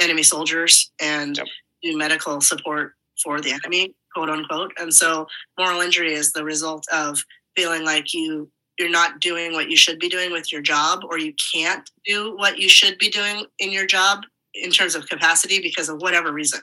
[0.00, 1.46] enemy soldiers and Yep.
[1.82, 5.26] do medical support for the enemy quote unquote and so
[5.58, 7.22] moral injury is the result of
[7.56, 11.18] feeling like you you're not doing what you should be doing with your job or
[11.18, 14.24] you can't do what you should be doing in your job
[14.54, 16.60] in terms of capacity because of whatever reason.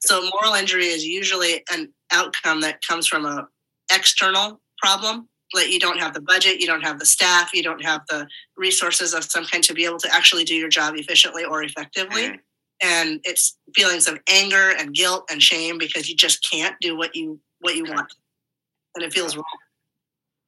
[0.00, 3.48] So moral injury is usually an outcome that comes from a
[3.92, 7.82] external problem like you don't have the budget you don't have the staff you don't
[7.82, 11.44] have the resources of some kind to be able to actually do your job efficiently
[11.44, 12.28] or effectively.
[12.28, 12.38] Mhm.
[12.82, 17.14] And it's feelings of anger and guilt and shame because you just can't do what
[17.14, 18.12] you what you want
[18.94, 19.44] and it feels wrong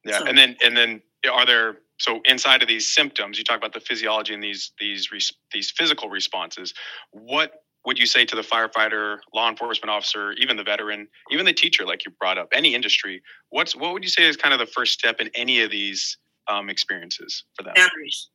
[0.05, 3.59] Yeah, So- and then and then are there so inside of these symptoms, you talk
[3.59, 5.09] about the physiology and these these
[5.53, 6.73] these physical responses.
[7.11, 11.53] What would you say to the firefighter, law enforcement officer, even the veteran, even the
[11.53, 13.23] teacher, like you brought up, any industry?
[13.51, 16.17] What's what would you say is kind of the first step in any of these
[16.49, 17.75] um, experiences for them?
[17.77, 18.31] boundaries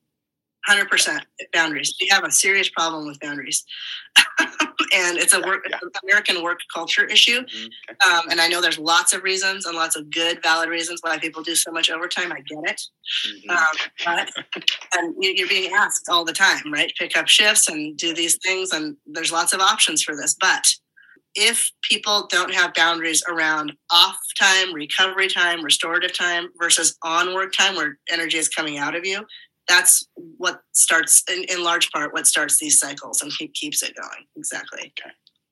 [0.69, 1.21] 100%
[1.53, 1.93] boundaries.
[2.01, 3.63] We have a serious problem with boundaries.
[4.93, 5.77] And it's a work Yeah.
[5.81, 7.39] it's an american work culture issue.
[7.41, 8.11] Mhm, okay.
[8.13, 11.17] um, and i know there's lots of reasons and lots of good valid reasons why
[11.17, 12.31] people do so much overtime.
[12.31, 12.81] I get it.
[13.49, 13.57] Mhm.
[13.57, 13.75] um,
[14.05, 14.31] but
[14.95, 16.91] and you're being asked all the time right?
[16.99, 20.35] Pick up shifts and do these things and there's lots of options for this.
[20.39, 20.65] But
[21.35, 27.53] if people don't have boundaries around off time recovery time restorative time versus on work
[27.53, 29.25] time where energy is coming out of you
[29.67, 33.95] that's what starts in, in large part what starts these cycles and keep, keeps it
[33.95, 34.25] going.
[34.37, 34.93] Exactly.
[34.99, 35.11] Okay.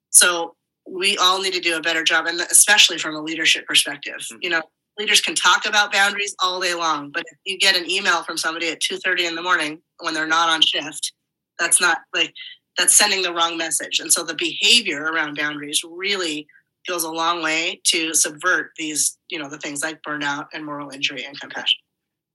[0.09, 0.55] so
[0.89, 4.19] we all need to do a better job and especially from a leadership perspective.
[4.31, 4.37] Mhm.
[4.41, 4.61] you know
[4.99, 8.37] leaders can talk about boundaries all day long but if you get an email from
[8.37, 11.13] somebody at 2.30 in the morning when they're not on shift
[11.59, 12.33] that's not like
[12.77, 13.99] that's sending the wrong message.
[13.99, 16.47] And so the behavior around boundaries really
[16.87, 20.89] goes a long way to subvert these you know the things like burnout and moral
[20.89, 21.79] injury and compassion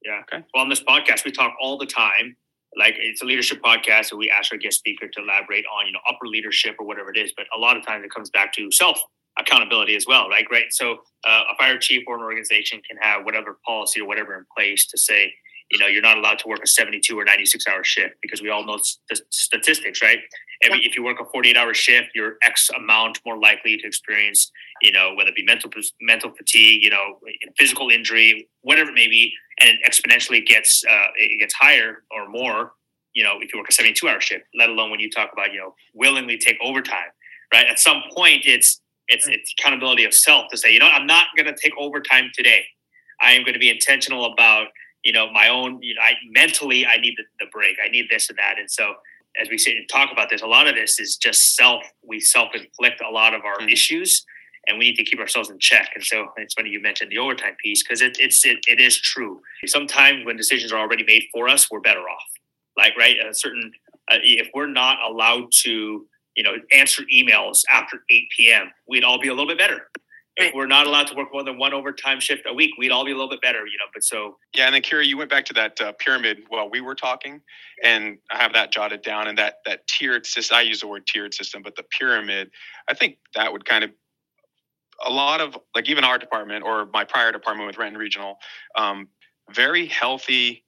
[0.05, 0.21] Yeah.
[0.23, 0.45] Okay.
[0.55, 2.37] Well, on this podcast, we talk all the time.
[2.77, 5.93] Like it's a leadership podcast, and we ask our guest speaker to elaborate on, you
[5.93, 7.33] know, upper leadership or whatever it is.
[7.37, 9.01] But a lot of times it comes back to self
[9.39, 10.47] accountability as well, right?
[10.51, 10.65] right.
[10.71, 14.45] So uh, a fire chief or an organization can have whatever policy or whatever in
[14.57, 15.33] place to say,
[15.71, 18.49] you know, you're not allowed to work a 72 or 96 hour shift because we
[18.49, 20.19] all know st- statistics, right?
[20.63, 24.51] Every, if you work a 48 hour shift, you're X amount more likely to experience,
[24.83, 27.19] you know, whether it be mental mental fatigue, you know,
[27.59, 32.29] physical injury, whatever it may be, and it exponentially gets uh, it gets higher or
[32.29, 32.73] more,
[33.15, 34.45] you know, if you work a 72 hour shift.
[34.59, 37.11] Let alone when you talk about, you know, willingly take overtime,
[37.53, 37.67] right?
[37.67, 41.27] At some point, it's It's it's accountability of self to say, you know, I'm not
[41.37, 42.65] going to take overtime today.
[43.21, 44.69] I am going to be intentional about
[45.05, 45.81] you know my own.
[45.83, 47.77] You know, I mentally I need the, the break.
[47.85, 48.59] I need this and that.
[48.59, 48.95] And so
[49.41, 51.83] as we sit and talk about this, a lot of this is just self.
[52.03, 53.71] We self inflict a lot of our mm-hmm.
[53.71, 54.25] issues
[54.69, 55.91] and we need to keep ourselves in check.
[55.95, 59.01] And so it's funny you mentioned the overtime piece because it, it's it, it is
[59.01, 59.41] true.
[59.67, 62.25] Sometimes when decisions are already made for us, we're better off.
[62.77, 63.73] Like right, a certain
[64.11, 69.19] uh, if we're not allowed to you know answer emails after 8 p.m., we'd all
[69.19, 69.89] be a little bit better.
[70.41, 73.05] If we're not allowed to work more than one overtime shift a week, we'd all
[73.05, 73.87] be a little bit better, you know.
[73.93, 76.81] But so yeah, and then Kira, you went back to that uh, pyramid while we
[76.81, 77.41] were talking,
[77.83, 79.27] and I have that jotted down.
[79.27, 82.51] And that that tiered system, I use the word tiered system, but the pyramid,
[82.87, 83.91] I think that would kind of
[85.05, 88.39] a lot of like even our department or my prior department with Renton Regional,
[88.77, 89.09] um,
[89.51, 90.65] very healthy.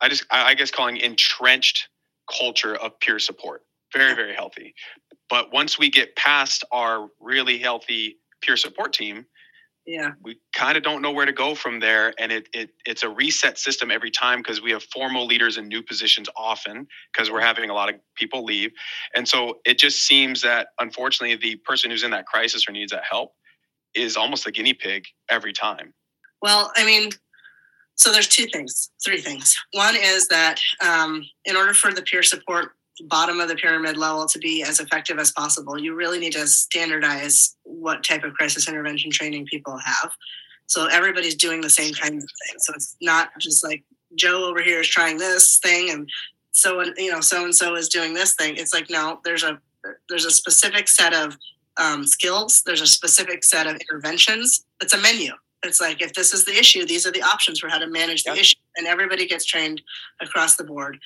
[0.00, 1.88] I just I guess calling entrenched
[2.30, 3.62] culture of peer support.
[3.92, 4.74] Very very healthy.
[5.28, 9.26] But once we get past our really healthy peer support team,
[9.86, 13.04] yeah, we kind of don't know where to go from there, and it it it's
[13.04, 17.30] a reset system every time because we have formal leaders in new positions often because
[17.30, 18.72] we're having a lot of people leave,
[19.14, 22.90] and so it just seems that unfortunately the person who's in that crisis or needs
[22.90, 23.32] that help
[23.96, 25.92] is almost a guinea pig every time.
[26.42, 27.10] Well, I mean,
[27.94, 29.56] so there's two things, three things.
[29.72, 32.72] One is that um, in order for the peer support
[33.04, 36.46] bottom of the pyramid level to be as effective as possible, you really need to
[36.46, 40.12] standardize what type of crisis intervention training people have.
[40.66, 42.62] So everybody's doing the same kinds of things.
[42.66, 46.08] So it's not just like Joe over here is trying this thing and
[46.52, 48.56] so you know so and so is doing this thing.
[48.56, 49.60] It's like no, there's a
[50.08, 51.36] there's a specific set of
[51.78, 52.62] um, skills.
[52.64, 54.64] There's a specific set of interventions.
[54.80, 55.32] It's a menu.
[55.64, 58.24] It's like if this is the issue, these are the options for how to manage
[58.24, 58.40] the yep.
[58.40, 59.82] issue, and everybody gets trained
[60.20, 60.98] across the board.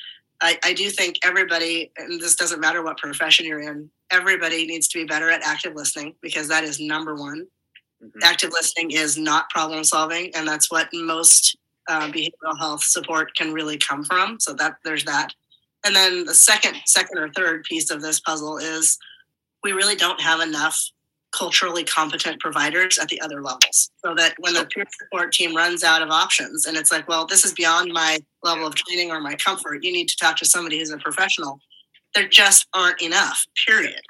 [0.42, 4.88] I, I do think everybody, and this doesn't matter what profession you're in, everybody needs
[4.88, 7.46] to be better at active listening because that is number one.
[8.02, 8.18] Mm-hmm.
[8.22, 11.56] Active listening is not problem solving, and that's what most
[11.88, 14.40] uh, behavioral health support can really come from.
[14.40, 15.34] So that there's that.
[15.84, 18.98] And then the second, second or third piece of this puzzle is
[19.62, 20.78] we really don't have enough
[21.36, 23.90] culturally competent providers at the other levels.
[24.04, 27.26] So that when the peer support team runs out of options and it's like, well,
[27.26, 30.44] this is beyond my level of training or my comfort, you need to talk to
[30.44, 31.60] somebody who's a professional.
[32.14, 34.00] There just aren't enough, period.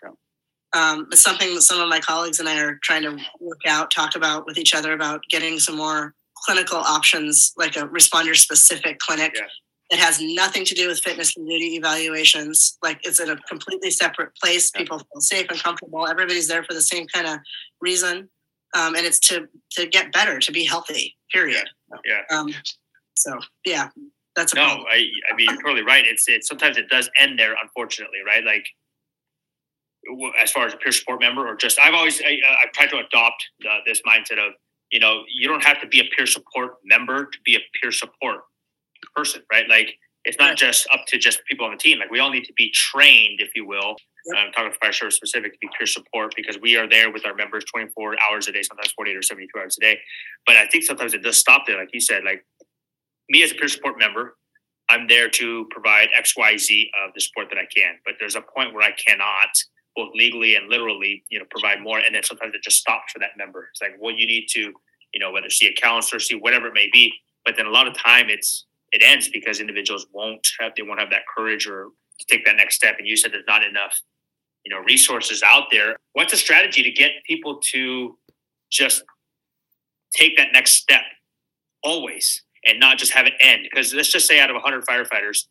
[0.73, 3.91] Um, it's something that some of my colleagues and I are trying to work out,
[3.91, 6.15] talk about with each other about getting some more
[6.47, 9.43] clinical options, like a responder specific clinic yeah.
[9.91, 12.79] It has nothing to do with fitness and duty evaluations.
[12.83, 14.71] Like it's in a completely separate place.
[14.71, 16.07] People feel safe and comfortable.
[16.07, 17.39] Everybody's there for the same kind of
[17.81, 18.29] reason,
[18.77, 21.17] um, and it's to to get better, to be healthy.
[21.33, 21.69] Period.
[22.05, 22.21] Yeah.
[22.31, 22.55] Um,
[23.17, 23.89] so yeah,
[24.37, 24.65] that's a no.
[24.65, 24.87] Problem.
[24.91, 26.05] I I mean, you're totally right.
[26.07, 28.45] It's it sometimes it does end there, unfortunately, right?
[28.45, 28.67] Like
[30.41, 32.99] as far as a peer support member, or just I've always I, have tried to
[32.99, 34.55] adopt uh, this mindset of
[34.91, 37.93] you know you don't have to be a peer support member to be a peer
[37.93, 38.41] support
[39.15, 39.69] person, right?
[39.69, 41.99] Like it's not just up to just people on the team.
[41.99, 43.97] Like we all need to be trained, if you will.
[44.27, 44.39] Yep.
[44.39, 47.27] I'm um, talking fire service specific to be peer support because we are there with
[47.27, 49.99] our members 24 hours a day, sometimes 48 or 72 hours a day.
[50.47, 52.25] But I think sometimes it does stop there, like you said.
[52.25, 52.45] Like
[53.31, 54.37] me as a peer support member,
[54.91, 57.95] I'm there to provide X, Y, Z of the support that I can.
[58.05, 59.49] But there's a point where I cannot,
[59.97, 62.01] both legally and literally, you know, provide more.
[62.01, 63.69] And then sometimes it just stops for that member.
[63.73, 64.73] It's like, well, you need to,
[65.15, 67.13] you know, whether see a counselor, see whatever it may be.
[67.45, 71.01] But then a lot of time it's it ends because individuals won't have they won't
[71.01, 72.97] have that courage or to take that next step.
[72.99, 73.99] And you said there's not enough,
[74.65, 75.97] you know, resources out there.
[76.13, 78.17] What's a strategy to get people to
[78.71, 79.03] just
[80.13, 81.03] take that next step
[81.83, 83.63] always and not just have it end?
[83.71, 85.47] Because let's just say out of 100 firefighters,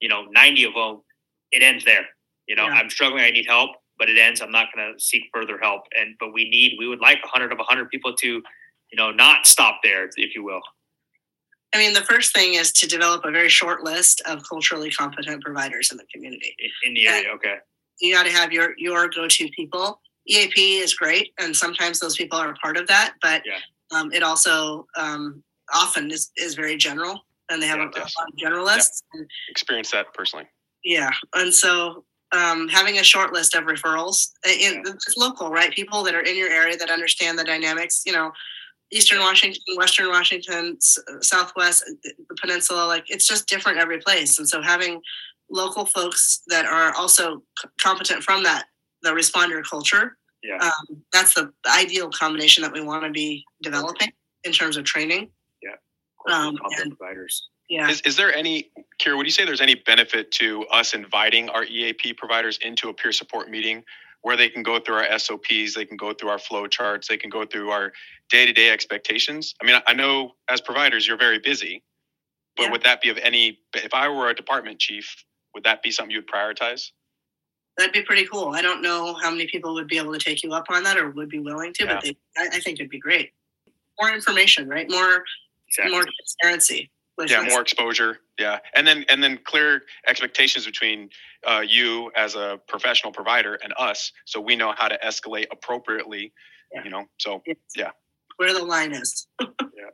[0.00, 1.02] you know, 90 of them,
[1.52, 2.06] it ends there.
[2.48, 2.74] You know, yeah.
[2.74, 4.40] I'm struggling, I need help, but it ends.
[4.40, 5.82] I'm not going to seek further help.
[5.98, 9.46] And but we need, we would like 100 of 100 people to, you know, not
[9.46, 10.60] stop there, if you will.
[11.74, 15.42] I mean, the first thing is to develop a very short list of culturally competent
[15.42, 16.54] providers in the community.
[16.84, 17.56] In the area, and okay.
[18.00, 20.00] You got to have your your go to people.
[20.26, 23.58] EAP is great, and sometimes those people are a part of that, but yeah.
[23.98, 25.42] um, it also um,
[25.74, 29.02] often is, is very general, and they have yeah, a, a, lot of generalists.
[29.14, 29.22] Yeah.
[29.50, 30.46] Experience that personally.
[30.82, 35.70] Yeah, and so um, having a short list of referrals, in, it's local, right?
[35.72, 38.02] People that are in your area that understand the dynamics.
[38.06, 38.32] You know,
[38.90, 40.78] Eastern Washington, Western Washington,
[41.20, 44.38] Southwest, the peninsula, like it's just different every place.
[44.38, 45.00] And so having
[45.50, 47.42] local folks that are also
[47.80, 48.66] competent from that,
[49.02, 50.58] the responder culture, yeah.
[50.60, 54.12] Um, that's the ideal combination that we want to be developing
[54.44, 55.30] in terms of training.
[55.62, 55.76] Yeah.
[56.30, 57.48] Um, and, providers.
[57.70, 57.88] Yeah.
[57.88, 58.70] Is, is there any,
[59.00, 62.94] Kira, would you say there's any benefit to us inviting our EAP providers into a
[62.94, 63.82] peer support meeting
[64.24, 67.16] where they can go through our SOPs, they can go through our flow charts, they
[67.18, 67.92] can go through our
[68.30, 69.54] day to day expectations.
[69.62, 71.84] I mean, I know as providers, you're very busy,
[72.56, 72.70] but Yeah.
[72.70, 75.14] would that be of any, if I were a department chief,
[75.54, 76.90] would that be something you would prioritize?
[77.76, 78.48] That'd be pretty cool.
[78.54, 80.96] I don't know how many people would be able to take you up on that
[80.96, 81.94] or would be willing to, Yeah.
[81.96, 83.32] but they, I, I think it'd be great.
[84.00, 84.90] More information, right?
[84.90, 85.22] More
[85.68, 85.92] Exactly.
[85.92, 86.90] more transparency.
[87.18, 91.08] With yeah more exposure yeah and then and then clear expectations between
[91.46, 96.32] uh, you as a professional provider and us so we know how to escalate appropriately
[96.72, 96.84] Yeah.
[96.84, 97.56] you know so Yes.
[97.76, 97.90] Yeah.
[98.36, 99.26] Where the line is.
[99.76, 99.90] Yeah.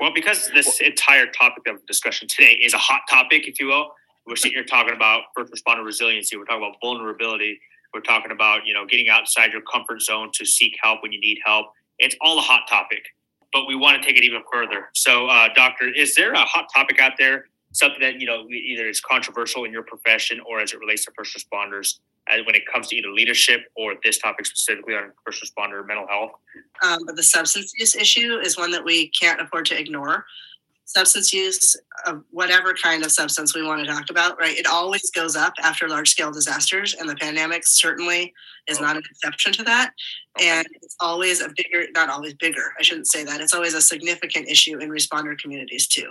[0.00, 3.88] Well, because this entire topic of discussion today is a hot topic, if you will,
[4.26, 6.36] we're sitting here talking about first responder resiliency.
[6.36, 7.58] We're talking about vulnerability.
[7.92, 11.20] We're talking about you know getting outside your comfort zone to seek help when you
[11.20, 11.66] need help.
[11.98, 13.04] It's all a hot topic,
[13.52, 14.88] but we want to take it even further.
[14.94, 18.88] So, uh, doctor, is there a hot topic out there, something that you know either
[18.88, 21.98] is controversial in your profession or as it relates to first responders,
[22.30, 26.06] uh, when it comes to either leadership or this topic specifically on first responder mental
[26.06, 26.32] health?
[26.82, 30.24] Um, but the substance use issue is one that we can't afford to ignore.
[30.94, 31.74] Substance use
[32.06, 34.56] of whatever kind of substance we want to talk about, right?
[34.58, 38.34] It always goes up after large scale disasters, and the pandemic certainly
[38.68, 39.92] is not an exception to that.
[40.38, 43.40] And it's always a bigger, not always bigger, I shouldn't say that.
[43.40, 46.10] It's always a significant issue in responder communities too.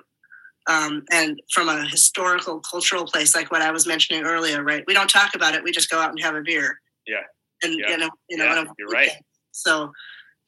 [0.67, 4.83] Um, and from a historical, cultural place, like what I was mentioning earlier, right?
[4.87, 5.63] We don't talk about it.
[5.63, 6.79] We just go out and have a beer.
[7.05, 7.21] Yeah.
[7.63, 7.89] And Yeah.
[7.91, 9.11] you know, you know, Yeah, you're right.
[9.51, 9.91] So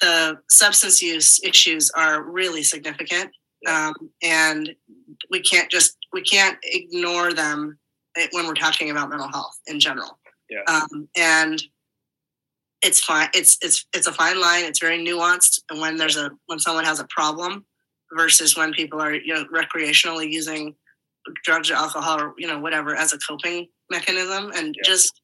[0.01, 3.31] the substance use issues are really significant,
[3.67, 4.75] um, and
[5.29, 7.77] we can't just we can't ignore them
[8.17, 10.19] eh, when we're talking about mental health in general.
[10.49, 10.61] Yeah.
[10.67, 11.61] Um, and
[12.81, 13.29] it's fine.
[13.33, 14.65] It's it's it's a fine line.
[14.65, 15.61] It's very nuanced.
[15.69, 17.65] And when there's a when someone has a problem
[18.15, 20.75] versus when people are you know recreationally using
[21.43, 24.83] drugs or alcohol or you know whatever as a coping mechanism, and Yeah.
[24.85, 25.21] just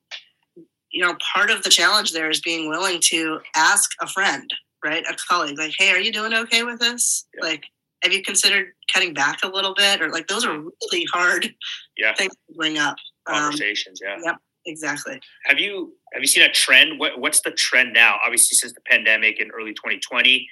[0.92, 4.52] you know part of the challenge there is being willing to ask a friend,
[4.84, 7.28] right, a colleague, like, hey, are you doing okay with this?
[7.36, 7.50] Yeah.
[7.50, 7.66] Like,
[8.04, 11.54] have you considered cutting back a little bit, or like those are really hard
[11.98, 12.96] Yeah, things to bring up.
[13.28, 14.00] Um, conversations.
[14.04, 14.18] Yeah.
[14.24, 15.20] yep, exactly.
[15.46, 17.00] Have you have you seen a trend?
[17.00, 18.18] What, what's the trend now?
[18.24, 20.48] Obviously, since the pandemic in early 2020,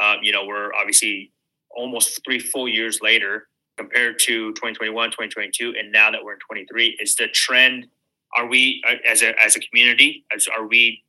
[0.00, 1.32] um, you know, we're obviously
[1.70, 6.98] almost three full years later compared to 2021, 2022, and now that we're in 23.
[7.00, 7.86] Is the trend?
[8.36, 10.24] Are we uh, as a as a community?
[10.34, 11.02] As are we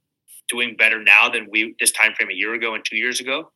[0.47, 3.51] doing better now than we this time frame a year ago and two years ago?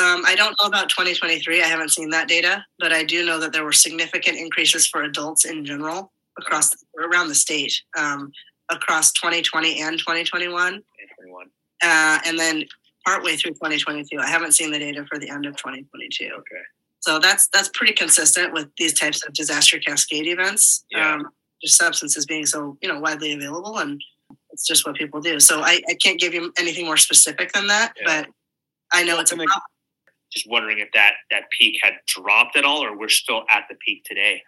[0.00, 1.62] Um, I don't know about 2023.
[1.62, 5.02] I haven't seen that data, but I do know that there were significant increases for
[5.02, 8.32] adults in general across around the state um,
[8.70, 11.46] across 2020 and 2021, 2021.
[11.82, 12.64] uh, and then
[13.06, 14.18] partway through 2022.
[14.18, 16.24] I haven't seen the data for the end of 2022.
[16.32, 16.62] Okay.
[17.00, 20.84] So that's that's pretty consistent with these types of disaster cascade events.
[20.90, 21.14] Yeah.
[21.14, 21.28] Um,
[21.62, 24.00] just substances being so you know widely available, and
[24.50, 25.40] it's just what people do.
[25.40, 28.22] So I, I can't give you anything more specific than that, Yeah.
[28.22, 28.28] but
[28.92, 29.60] I know it's a problem.
[30.32, 33.76] Just wondering if that that peak had dropped at all, or we're still at the
[33.84, 34.42] peak today.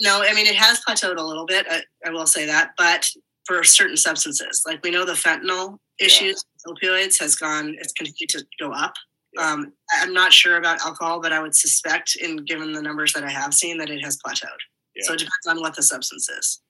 [0.00, 1.66] No, I mean it has plateaued a little bit.
[1.70, 3.08] I, I will say that, but
[3.46, 6.06] for certain substances, like we know the fentanyl Yeah.
[6.06, 7.76] issues, opioids has gone.
[7.78, 8.94] It's continued to go up.
[9.34, 9.50] Yeah.
[9.50, 13.24] Um, I'm not sure about alcohol, but I would suspect, in given the numbers that
[13.24, 14.48] I have seen, that it has plateaued.
[14.96, 15.02] Yeah.
[15.06, 16.60] So it depends on what the substance is.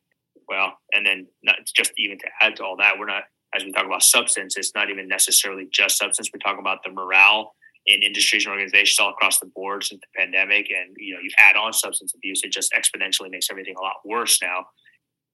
[0.49, 3.25] well and then not just even to add to all that we're not
[3.55, 6.91] as we talk about substance it's not even necessarily just substance we're talking about the
[6.91, 7.55] morale
[7.87, 11.31] in industries and organizations all across the board since the pandemic and you know you
[11.39, 14.67] add on substance abuse it just exponentially makes everything a lot worse now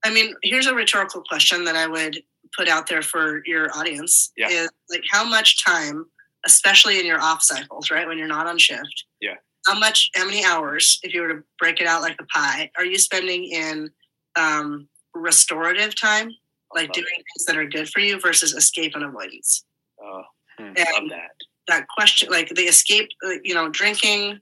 [0.03, 2.23] I mean, here's a rhetorical question that I would
[2.57, 4.49] put out there for your audience: Yeah.
[4.49, 6.07] is like how much time,
[6.47, 9.35] especially in your off cycles, right when you're not on shift, Yeah.
[9.67, 12.71] how much, how many hours, if you were to break it out like a pie,
[12.79, 13.91] are you spending in
[14.37, 16.31] um, restorative time,
[16.75, 19.65] like Love doing things that are good for you, versus escape and avoidance?
[20.03, 20.23] Oh,
[20.59, 20.73] Hmm.
[20.95, 21.33] love that
[21.71, 24.39] that question, like the escape, uh, you know, drinking.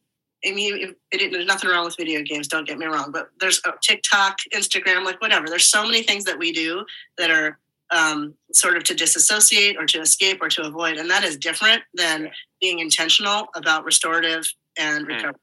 [0.46, 2.46] I mean, it, there's nothing wrong with video games.
[2.48, 5.48] Don't get me wrong, but there's uh, TikTok, Instagram, like whatever.
[5.48, 6.84] There's so many things that we do
[7.18, 7.58] that are
[7.90, 11.82] um, sort of to disassociate or to escape or to avoid, and that is different
[11.94, 12.30] than Yeah.
[12.60, 14.44] being intentional about restorative
[14.76, 15.12] and Hmm.
[15.12, 15.40] recovery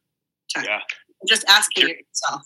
[0.54, 0.66] time.
[0.66, 0.82] yeah
[1.28, 2.44] Just asking yourself.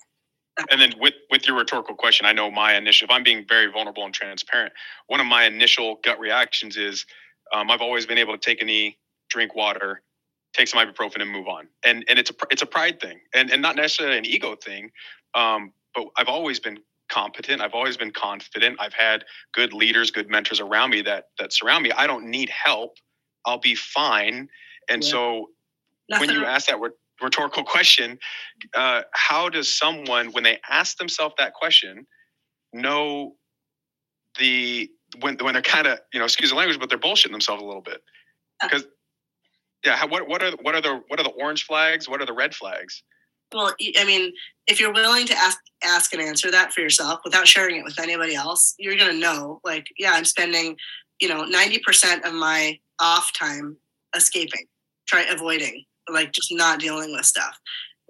[0.72, 3.68] and then with with your rhetorical question i know my initial if i'm being very
[3.72, 4.74] vulnerable and transparent
[5.08, 7.06] one of my initial gut reactions is
[7.54, 8.98] um, i've always been able to take a knee
[9.30, 10.02] drink water
[10.54, 11.68] take some ibuprofen and move on.
[11.86, 14.92] And and it's a it's a pride thing and and not necessarily an ego thing
[15.36, 17.62] um, but i've always been competent.
[17.62, 18.78] I've always been confident.
[18.80, 21.92] I've had good leaders good mentors around me that that surround me.
[21.92, 22.98] I don't need help.
[23.46, 24.50] I'll be fine.
[24.90, 25.10] And Yeah.
[25.12, 25.50] so
[26.20, 26.80] when you ask that
[27.22, 28.20] rhetorical question,
[28.76, 32.08] uh, how does someone, when they ask themselves that question,
[32.74, 33.36] know
[34.40, 34.90] the
[35.22, 37.66] when when they're kind of you know excuse the language, but they're bullshitting themselves a
[37.66, 38.02] little bit?
[38.62, 38.86] Because
[39.84, 42.10] yeah, what what are what are the what are the orange flags?
[42.10, 43.04] What are the red flags?
[43.54, 44.32] Well, I mean,
[44.68, 48.00] if you're willing to ask ask and answer that for yourself without sharing it with
[48.00, 49.60] anybody else, you're gonna know.
[49.64, 50.78] Like, yeah, I'm spending,
[51.20, 53.78] you know, ninety percent of my off time
[54.16, 54.66] escaping,
[55.08, 57.58] try avoiding, like just not dealing with stuff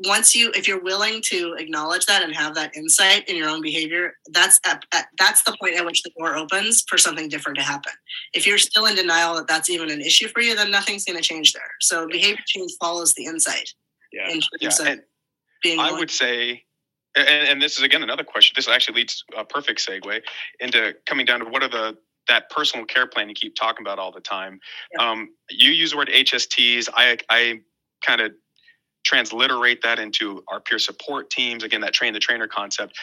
[0.06, 3.62] once you if you're willing to acknowledge that and have that insight in your own
[3.62, 7.58] behavior that's at, at, that's the point at which the door opens for something different
[7.58, 7.94] to happen.
[8.34, 11.18] If you're still in denial that that's even an issue for you then nothing's going
[11.18, 11.72] to change there.
[11.82, 13.74] So behavior change follows the insight.
[14.12, 14.70] Yeah, yeah.
[14.86, 15.02] And
[15.62, 16.64] being i would say
[17.16, 18.54] and, and this is again another question.
[18.56, 20.22] This actually leads a perfect segue
[20.60, 21.98] into coming down to what are the
[22.28, 24.60] that personal care plan you keep talking about all the time.
[24.94, 25.10] Yeah.
[25.10, 27.60] um, you use the word hsts i i
[28.06, 28.32] kind of
[29.04, 31.64] transliterate that into our peer support teams.
[31.64, 32.98] Again that train the trainer concept.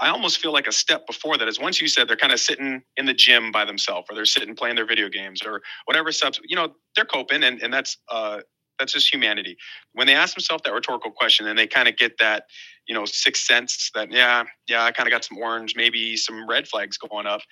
[0.00, 2.40] I almost feel like a step before that is once you said they're kind of
[2.40, 6.10] sitting in the gym by themselves or they're sitting playing their video games or whatever
[6.10, 8.40] subs you know they're coping and, and that's uh
[8.80, 9.56] that's just humanity.
[9.92, 12.46] When they ask themselves that rhetorical question and they kind of get that
[12.88, 16.48] you know sixth sense that yeah yeah i kind of got some orange maybe some
[16.48, 17.42] red flags going up.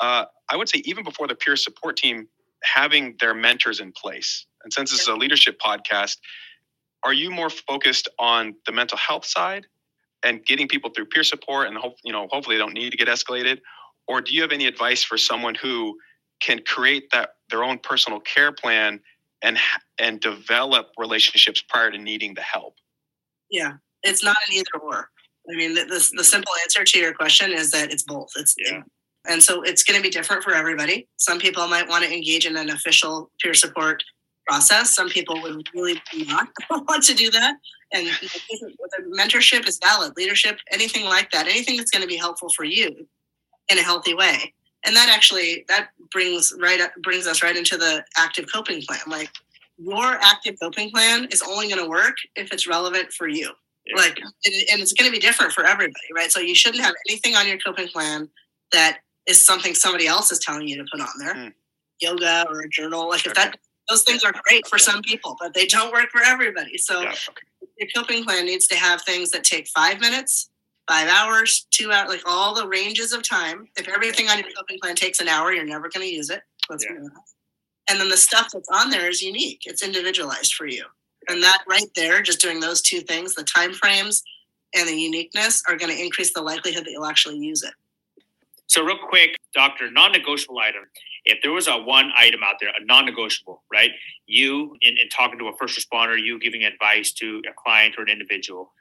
[0.00, 2.28] Uh, i would say even before the peer support team
[2.64, 4.46] having their mentors in place.
[4.64, 6.16] And since this is a leadership podcast
[7.04, 9.66] are you more focused on the mental health side
[10.24, 12.96] and getting people through peer support and hope you know hopefully they don't need to
[12.96, 13.60] get escalated?
[14.06, 15.96] Or do you have any advice for someone who
[16.40, 19.00] can create that their own personal care plan
[19.42, 19.58] and
[19.98, 22.76] and develop relationships prior to needing the help?
[23.50, 23.74] Yeah
[24.04, 25.10] it's not an either or.
[25.50, 26.22] I mean the, the, the mm-hmm.
[26.22, 28.30] simple answer to your question is that it's both.
[28.36, 28.82] It's yeah.
[29.28, 31.08] and so it's going to be different for everybody.
[31.16, 34.02] Some people might want to engage in an official peer support
[34.46, 34.94] process.
[34.94, 37.56] Some people would really not want to do that.
[37.92, 38.08] And
[39.16, 43.06] mentorship is valid, leadership, anything like that, anything that's going to be helpful for you
[43.70, 44.52] in a healthy way.
[44.84, 49.00] And that actually that brings right up, brings us right into the active coping plan.
[49.06, 49.30] Like
[49.78, 53.50] your active coping plan is only going to work if it's relevant for you.
[53.86, 53.96] Yeah.
[53.96, 56.30] Like, and it's going to be different for everybody, right?
[56.32, 58.28] So you shouldn't have anything on your coping plan
[58.72, 61.34] that is something somebody else is telling you to put on there.
[61.34, 61.52] Mm.
[62.00, 63.56] Yoga or a journal, like if that
[63.88, 66.78] those things are great for some people, but they don't work for everybody.
[66.78, 67.14] So yeah,
[67.78, 70.50] your coping plan needs to have things that take five minutes,
[70.88, 73.68] five hours, two hours, like all the ranges of time.
[73.76, 76.42] If everything on your coping plan takes an hour, you're never going to use it.
[76.70, 77.08] Yeah.
[77.90, 79.62] And then the stuff that's on there is unique.
[79.66, 80.84] It's individualized for you.
[81.28, 84.22] And that right there, just doing those two things, the time frames
[84.74, 87.74] and the uniqueness are going to increase the likelihood that you'll actually use it.
[88.66, 90.84] So real quick, doctor, non-negotiable item
[91.24, 93.90] if there was a one item out there, a non-negotiable, right?
[94.26, 98.02] You in, in talking to a first responder, you giving advice to a client or
[98.02, 98.72] an individual.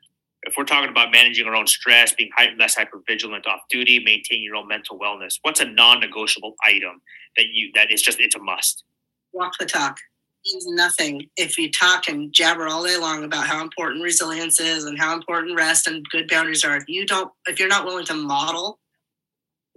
[0.43, 2.29] If we're talking about managing our own stress, being
[2.59, 7.01] less hypervigilant off duty, maintaining your own mental wellness, what's a non-negotiable item
[7.37, 8.83] that you that is just it's a must?
[9.31, 9.97] Walk the talk
[10.45, 14.83] means nothing if you talk and jabber all day long about how important resilience is
[14.83, 16.75] and how important rest and good boundaries are.
[16.75, 18.79] If you don't, if you're not willing to model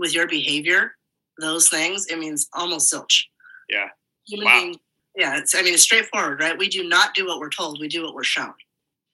[0.00, 0.95] with your behavior
[1.38, 3.24] those things, it means almost zilch.
[3.68, 3.88] Yeah.
[4.26, 4.60] Human wow.
[4.60, 4.76] beings,
[5.16, 6.58] yeah, it's I mean it's straightforward, right?
[6.58, 8.54] We do not do what we're told, we do what we're shown.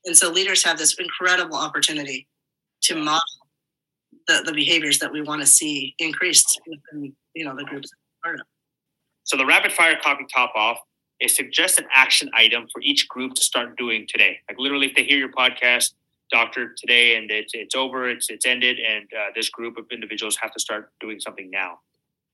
[0.04, 2.26] And so leaders have this incredible opportunity
[2.82, 3.22] to model
[4.26, 7.90] the, the behaviors that we want to see increased within you know the groups
[9.24, 10.78] So the rapid fire copy top off
[11.20, 14.40] is suggest an action item for each group to start doing today.
[14.48, 15.94] Like literally, if they hear your podcast,
[16.30, 20.36] doctor, today, and it's it's over, it's it's ended, and uh, this group of individuals
[20.42, 21.78] have to start doing something now.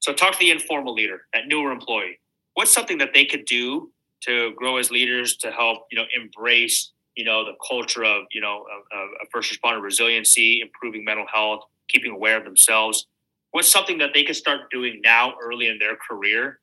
[0.00, 2.18] So talk to the informal leader, that newer employee.
[2.54, 3.92] What's something that they could do
[4.22, 8.40] to grow as leaders to help, you know, embrace, you know, the culture of, you
[8.40, 13.06] know, a first responder resiliency, improving mental health, keeping aware of themselves.
[13.50, 16.60] What's something that they can start doing now early in their career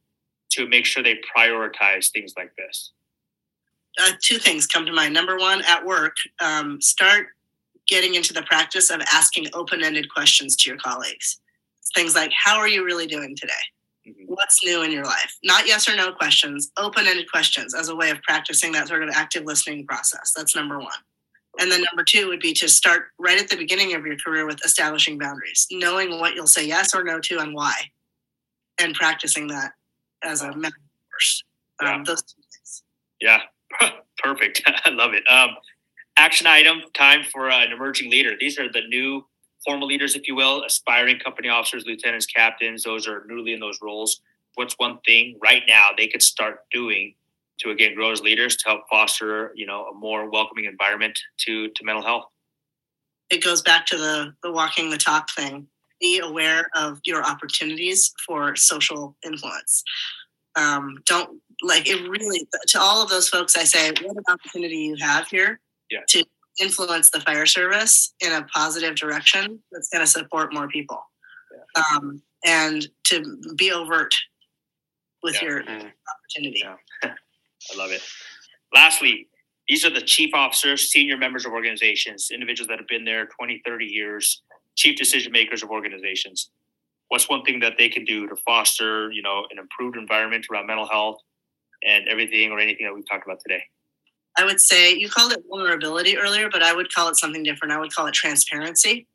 [0.52, 2.92] to make sure they prioritize things like this?
[4.02, 5.14] Uh, two things come to mind.
[5.14, 7.28] Number one, at work, um, start
[7.88, 11.40] getting into the practice of asking open ended questions to your colleagues
[11.94, 13.54] things like how are you really doing today?
[14.08, 14.26] Mm-hmm.
[14.28, 15.36] what's new in your life?
[15.44, 19.10] Not yes or no questions open-ended questions as a way of practicing that sort of
[19.12, 20.32] active listening process.
[20.36, 20.92] That's number one.
[21.60, 24.46] And then number two would be to start right at the beginning of your career
[24.46, 27.74] with establishing boundaries knowing what you'll say yes or no to and why
[28.80, 29.72] and practicing that
[30.24, 30.62] as a um,
[31.82, 32.04] yeah.
[32.04, 32.84] things.
[33.22, 33.40] Yeah.
[34.20, 34.62] Perfect.
[34.86, 35.24] I love it.
[35.28, 35.52] Um,
[36.16, 38.34] action item time for uh, an emerging leader.
[38.40, 39.26] These are the new
[39.66, 43.80] formal leaders, if you will, aspiring company officers, lieutenants, captains, those are newly in those
[43.82, 44.22] roles.
[44.56, 47.16] What's one thing right now they could start doing
[47.60, 51.70] to again grow as leaders to help foster, you know, a more welcoming environment to
[51.70, 52.26] to mental health?
[53.30, 55.68] It goes back to the the walking the talk thing.
[56.02, 59.84] be aware of your opportunities for social influence.
[60.58, 63.58] Um, don't like it really to all of those folks.
[63.58, 65.60] I say, what an opportunity you have here
[65.90, 66.02] Yeah.
[66.10, 66.24] to
[66.60, 71.00] influence the fire service in a positive direction that's going to support more people,
[71.76, 74.14] um, and to be overt
[75.24, 75.44] with Yeah.
[75.46, 75.92] your Mm.
[76.10, 76.62] opportunity.
[76.64, 76.76] Yeah.
[77.04, 78.02] I love it.
[78.74, 79.30] Lastly,
[79.68, 83.62] these are the chief officers, senior members of organizations, individuals that have been there 20,
[83.66, 84.44] 30 years,
[84.76, 86.52] chief decision makers of organizations.
[87.08, 90.68] What's one thing that they can do to foster, you know, an improved environment around
[90.68, 91.22] mental health
[91.84, 93.64] and everything or anything that we've talked about today?
[94.38, 97.74] I would say you called it vulnerability earlier, but I would call it something different.
[97.74, 99.08] I would call it transparency.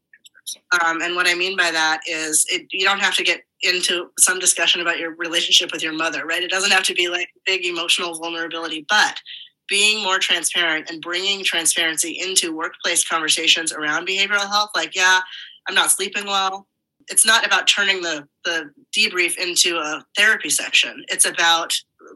[0.84, 4.10] Um, and what I mean by that is it, you don't have to get into
[4.18, 6.42] some discussion about your relationship with your mother, right?
[6.42, 9.20] It doesn't have to be like big emotional vulnerability, but
[9.68, 14.70] being more transparent and bringing transparency into workplace conversations around behavioral health.
[14.74, 15.20] Like, yeah,
[15.68, 16.66] I'm not sleeping well.
[17.08, 21.04] It's not about turning the, the debrief into a therapy session.
[21.08, 21.72] It's about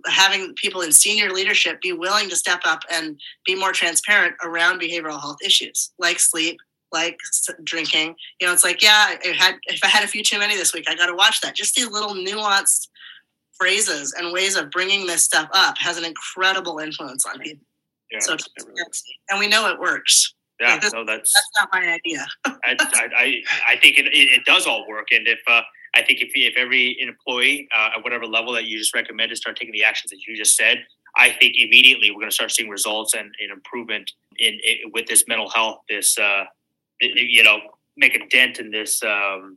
[0.07, 4.81] having people in senior leadership be willing to step up and be more transparent around
[4.81, 6.59] behavioral health issues like sleep,
[6.93, 7.19] like
[7.65, 8.15] drinking.
[8.41, 10.73] You know, it's like, yeah, I had if I had a few too many this
[10.75, 11.55] week, I got to watch that.
[11.55, 12.89] Just these little nuanced
[13.59, 17.65] phrases and ways of bringing this stuff up has an incredible influence on people.
[18.11, 20.35] Yeah, so transparency, and we know it works.
[20.61, 22.27] yeah this- no, that's That's not my idea.
[22.45, 25.09] I, I, I, I think it, it, it does all work.
[25.11, 25.63] And if uh,
[25.95, 29.57] I think if, if every employee uh, at whatever level that you just recommended start
[29.57, 30.85] taking the actions that you just said,
[31.17, 35.07] I think immediately we're going to start seeing results and, and improvement in, in with
[35.07, 35.81] this mental health.
[35.89, 36.45] This uh,
[37.01, 37.59] you know
[37.97, 39.57] make a dent in this um,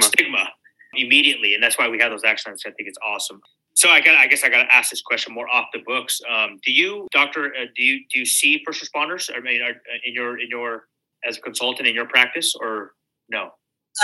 [0.00, 0.48] stigma
[0.94, 2.62] immediately, and that's why we have those actions.
[2.66, 3.40] I think it's awesome.
[3.74, 6.20] So I got, I guess I got to ask this question more off the books.
[6.28, 9.30] Um, do you, doctor, uh, do you do you see first responders?
[9.34, 10.88] I mean, are, in your in your
[11.24, 12.94] as a consultant in your practice, or
[13.30, 13.52] no?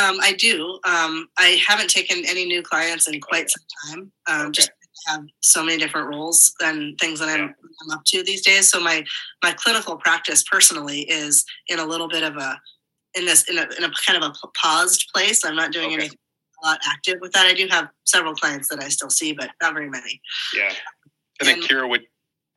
[0.03, 0.79] Um, I do.
[0.85, 4.13] Um, I haven't taken any new clients in quite some time.
[4.29, 4.53] Um, Okay.
[4.53, 4.71] Just
[5.07, 7.55] have so many different roles and things that I'm.
[7.83, 8.71] I'm up to these days.
[8.71, 9.05] So my
[9.43, 12.61] my clinical practice personally is in a little bit of a
[13.15, 15.45] in this in a, in a kind of a paused place.
[15.45, 15.95] I'm not doing Okay.
[15.95, 16.19] anything
[16.63, 17.47] a lot active with that.
[17.47, 20.21] I do have several clients that I still see, but not very many.
[20.57, 20.73] Yeah,
[21.41, 22.07] then And- Kira, would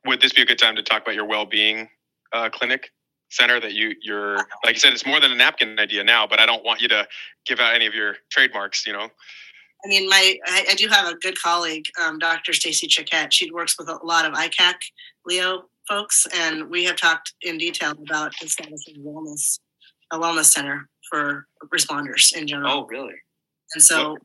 [0.06, 1.88] would this be a good time to talk about your well being
[2.32, 2.90] uh, clinic
[3.30, 6.40] center that you you're like you said it's more than a napkin idea now, but
[6.40, 7.06] I don't want you to
[7.46, 8.86] give out any of your trademarks.
[8.86, 9.08] You know.
[9.84, 12.52] I mean, my I, I do have a good colleague, um, Dr.
[12.52, 13.32] Stacy Chiquette.
[13.32, 14.74] She works with a lot of ICAC
[15.24, 19.58] Leo folks, and we have talked in detail about establishing wellness
[20.10, 22.72] a wellness center for responders in general.
[22.72, 23.14] Oh, really?
[23.74, 24.16] and so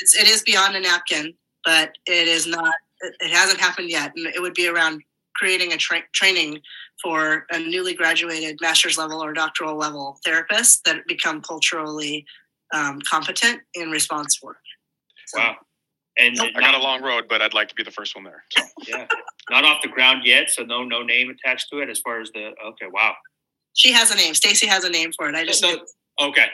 [0.00, 1.34] it's it is beyond a napkin,
[1.64, 2.74] but it is not.
[3.00, 5.02] It, it hasn't happened yet, and it would be around
[5.34, 6.60] creating a tra- training
[7.02, 12.24] for a newly graduated master's level or doctoral level therapists that become culturally
[12.72, 14.58] um, competent in response work.
[15.26, 15.56] So- Wow.
[16.16, 18.22] And I not, got a long road, but I'd like to be the first one
[18.22, 18.44] there.
[18.56, 18.62] So.
[18.86, 19.06] yeah,
[19.50, 21.90] not off the ground yet, so no no name attached to it.
[21.90, 23.14] As far as the okay, wow.
[23.72, 24.34] She has a name.
[24.34, 25.34] Stacy has a name for it.
[25.34, 25.76] I just No,
[26.20, 26.46] Okay.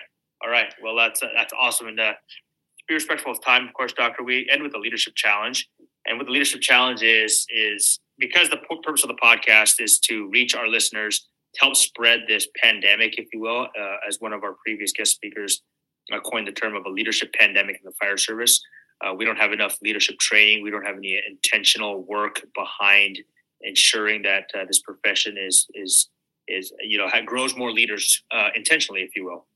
[0.43, 0.73] All right.
[0.83, 1.89] Well, that's uh, that's awesome.
[1.89, 4.23] And uh, to be respectful of time, of course, Doctor.
[4.23, 5.69] We end with the leadership challenge,
[6.07, 10.29] and what the leadership challenge is is because the purpose of the podcast is to
[10.29, 11.27] reach our listeners,
[11.59, 13.67] help spread this pandemic, if you will.
[13.79, 15.63] Uh, as one of our previous guest speakers
[16.13, 18.61] uh, coined the term of a leadership pandemic in the fire service.
[19.05, 20.63] Uh, we don't have enough leadership training.
[20.63, 23.19] We don't have any intentional work behind
[23.63, 26.09] ensuring that uh, this profession is is
[26.49, 29.47] is you know grows more leaders uh, intentionally, if you will.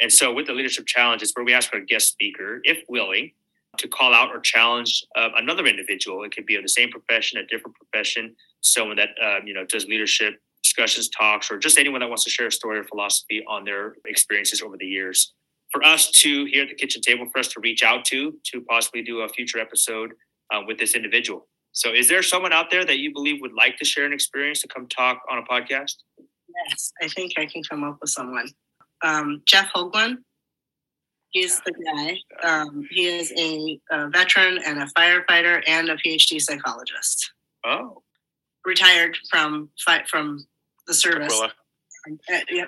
[0.00, 3.32] And so, with the leadership challenge, it's where we ask our guest speaker, if willing,
[3.80, 6.22] to call out or challenge uh, another individual.
[6.24, 9.64] It could be of the same profession, a different profession, someone that uh, you know
[9.66, 13.42] does leadership discussions, talks, or just anyone that wants to share a story or philosophy
[13.48, 15.32] on their experiences over the years.
[15.72, 18.60] For us to here at the kitchen table, for us to reach out to to
[18.62, 20.12] possibly do a future episode
[20.52, 21.48] uh, with this individual.
[21.72, 24.60] So, is there someone out there that you believe would like to share an experience
[24.62, 25.94] to come talk on a podcast?
[26.68, 28.48] yes, I think I can come up with someone.
[29.02, 30.18] Um, Jeff Hoagland.
[31.32, 32.18] He's the guy.
[32.48, 37.32] Um, he is a, a veteran and a firefighter and a PhD psychologist.
[37.64, 38.02] Oh,
[38.66, 40.46] Retired from fight from
[40.86, 41.32] the service.
[41.32, 41.50] Tukwila.
[42.30, 42.64] Uh, yeah,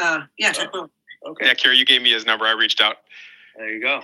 [0.00, 0.88] uh, yeah, Tukwila.
[1.28, 1.46] okay.
[1.46, 2.44] Yeah, Kira, you gave me his number.
[2.46, 2.96] I reached out.
[3.56, 4.02] There you go.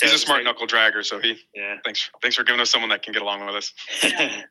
[0.00, 1.76] He's a smart like- knuckle dragger, so he Yeah.
[1.84, 3.72] thanks thanks for giving us someone that can get along with us.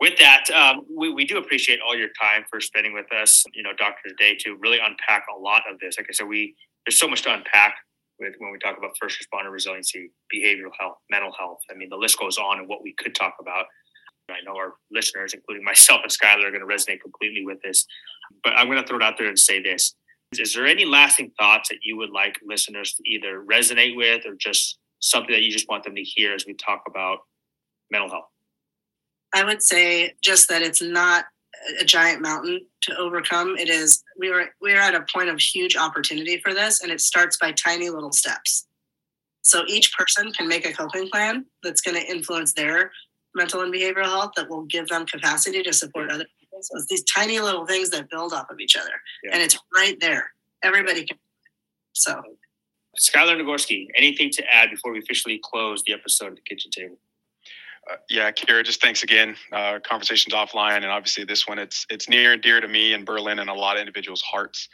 [0.00, 3.62] with that, um, we, we do appreciate all your time for spending with us, you
[3.62, 5.98] know, Doctor Day, to really unpack a lot of this.
[5.98, 6.54] Like I said, we
[6.86, 7.76] there's so much to unpack
[8.18, 11.58] with when we talk about first responder resiliency, behavioral health, mental health.
[11.70, 13.66] I mean, the list goes on and what we could talk about.
[14.30, 17.86] I know our listeners, including myself and Skylar, are going to resonate completely with this.
[18.42, 19.94] But I'm going to throw it out there and say this.
[20.32, 24.34] Is there any lasting thoughts that you would like listeners to either resonate with or
[24.38, 27.18] just something that you just want them to hear as we talk about
[27.90, 28.24] mental health?
[29.34, 31.26] I would say just that it's not
[31.80, 33.56] a giant mountain to overcome.
[33.56, 36.90] It is we are we are at a point of huge opportunity for this, and
[36.90, 38.66] it starts by tiny little steps.
[39.42, 42.90] So each person can make a coping plan that's going to influence their
[43.34, 46.58] mental and behavioral health that will give them capacity to support other people.
[46.62, 49.32] So it's these tiny little things that build off of each other, yeah.
[49.34, 50.30] and it's right there.
[50.62, 51.18] Everybody can.
[51.92, 52.20] So,
[52.98, 56.98] Skylar Nagorski, anything to add before we officially close the episode of the kitchen table?
[57.90, 59.36] Uh, yeah, Kira, just thanks again.
[59.52, 63.04] Uh, conversations offline, and obviously this one, it's it's near and dear to me and
[63.04, 64.68] Berlin and a lot of individuals' hearts.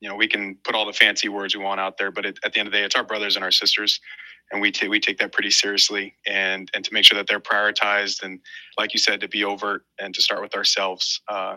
[0.00, 2.38] You know, we can put all the fancy words we want out there, but it,
[2.44, 4.00] at the end of the day, it's our brothers and our sisters,
[4.50, 6.14] and we take we take that pretty seriously.
[6.26, 8.40] And and to make sure that they're prioritized, and
[8.78, 11.20] like you said, to be overt and to start with ourselves.
[11.28, 11.56] Uh,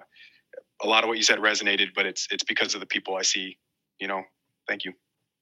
[0.81, 3.23] a lot of what you said resonated, but it's it's because of the people I
[3.23, 3.57] see.
[3.99, 4.23] You know,
[4.67, 4.93] thank you.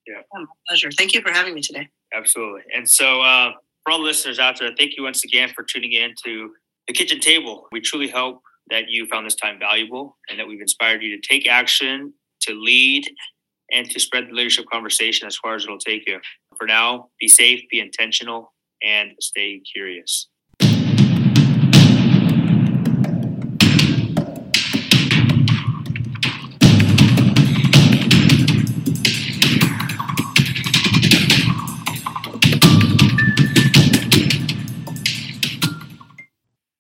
[0.07, 0.91] Yeah, oh, pleasure.
[0.91, 1.89] Thank you for having me today.
[2.13, 2.61] Absolutely.
[2.75, 3.21] And so.
[3.85, 6.51] For all the listeners out there, thank you once again for tuning in to
[6.87, 7.67] the kitchen table.
[7.71, 11.27] We truly hope that you found this time valuable and that we've inspired you to
[11.27, 13.05] take action, to lead,
[13.71, 16.19] and to spread the leadership conversation as far as it'll take you.
[16.57, 18.53] For now, be safe, be intentional,
[18.83, 20.27] and stay curious.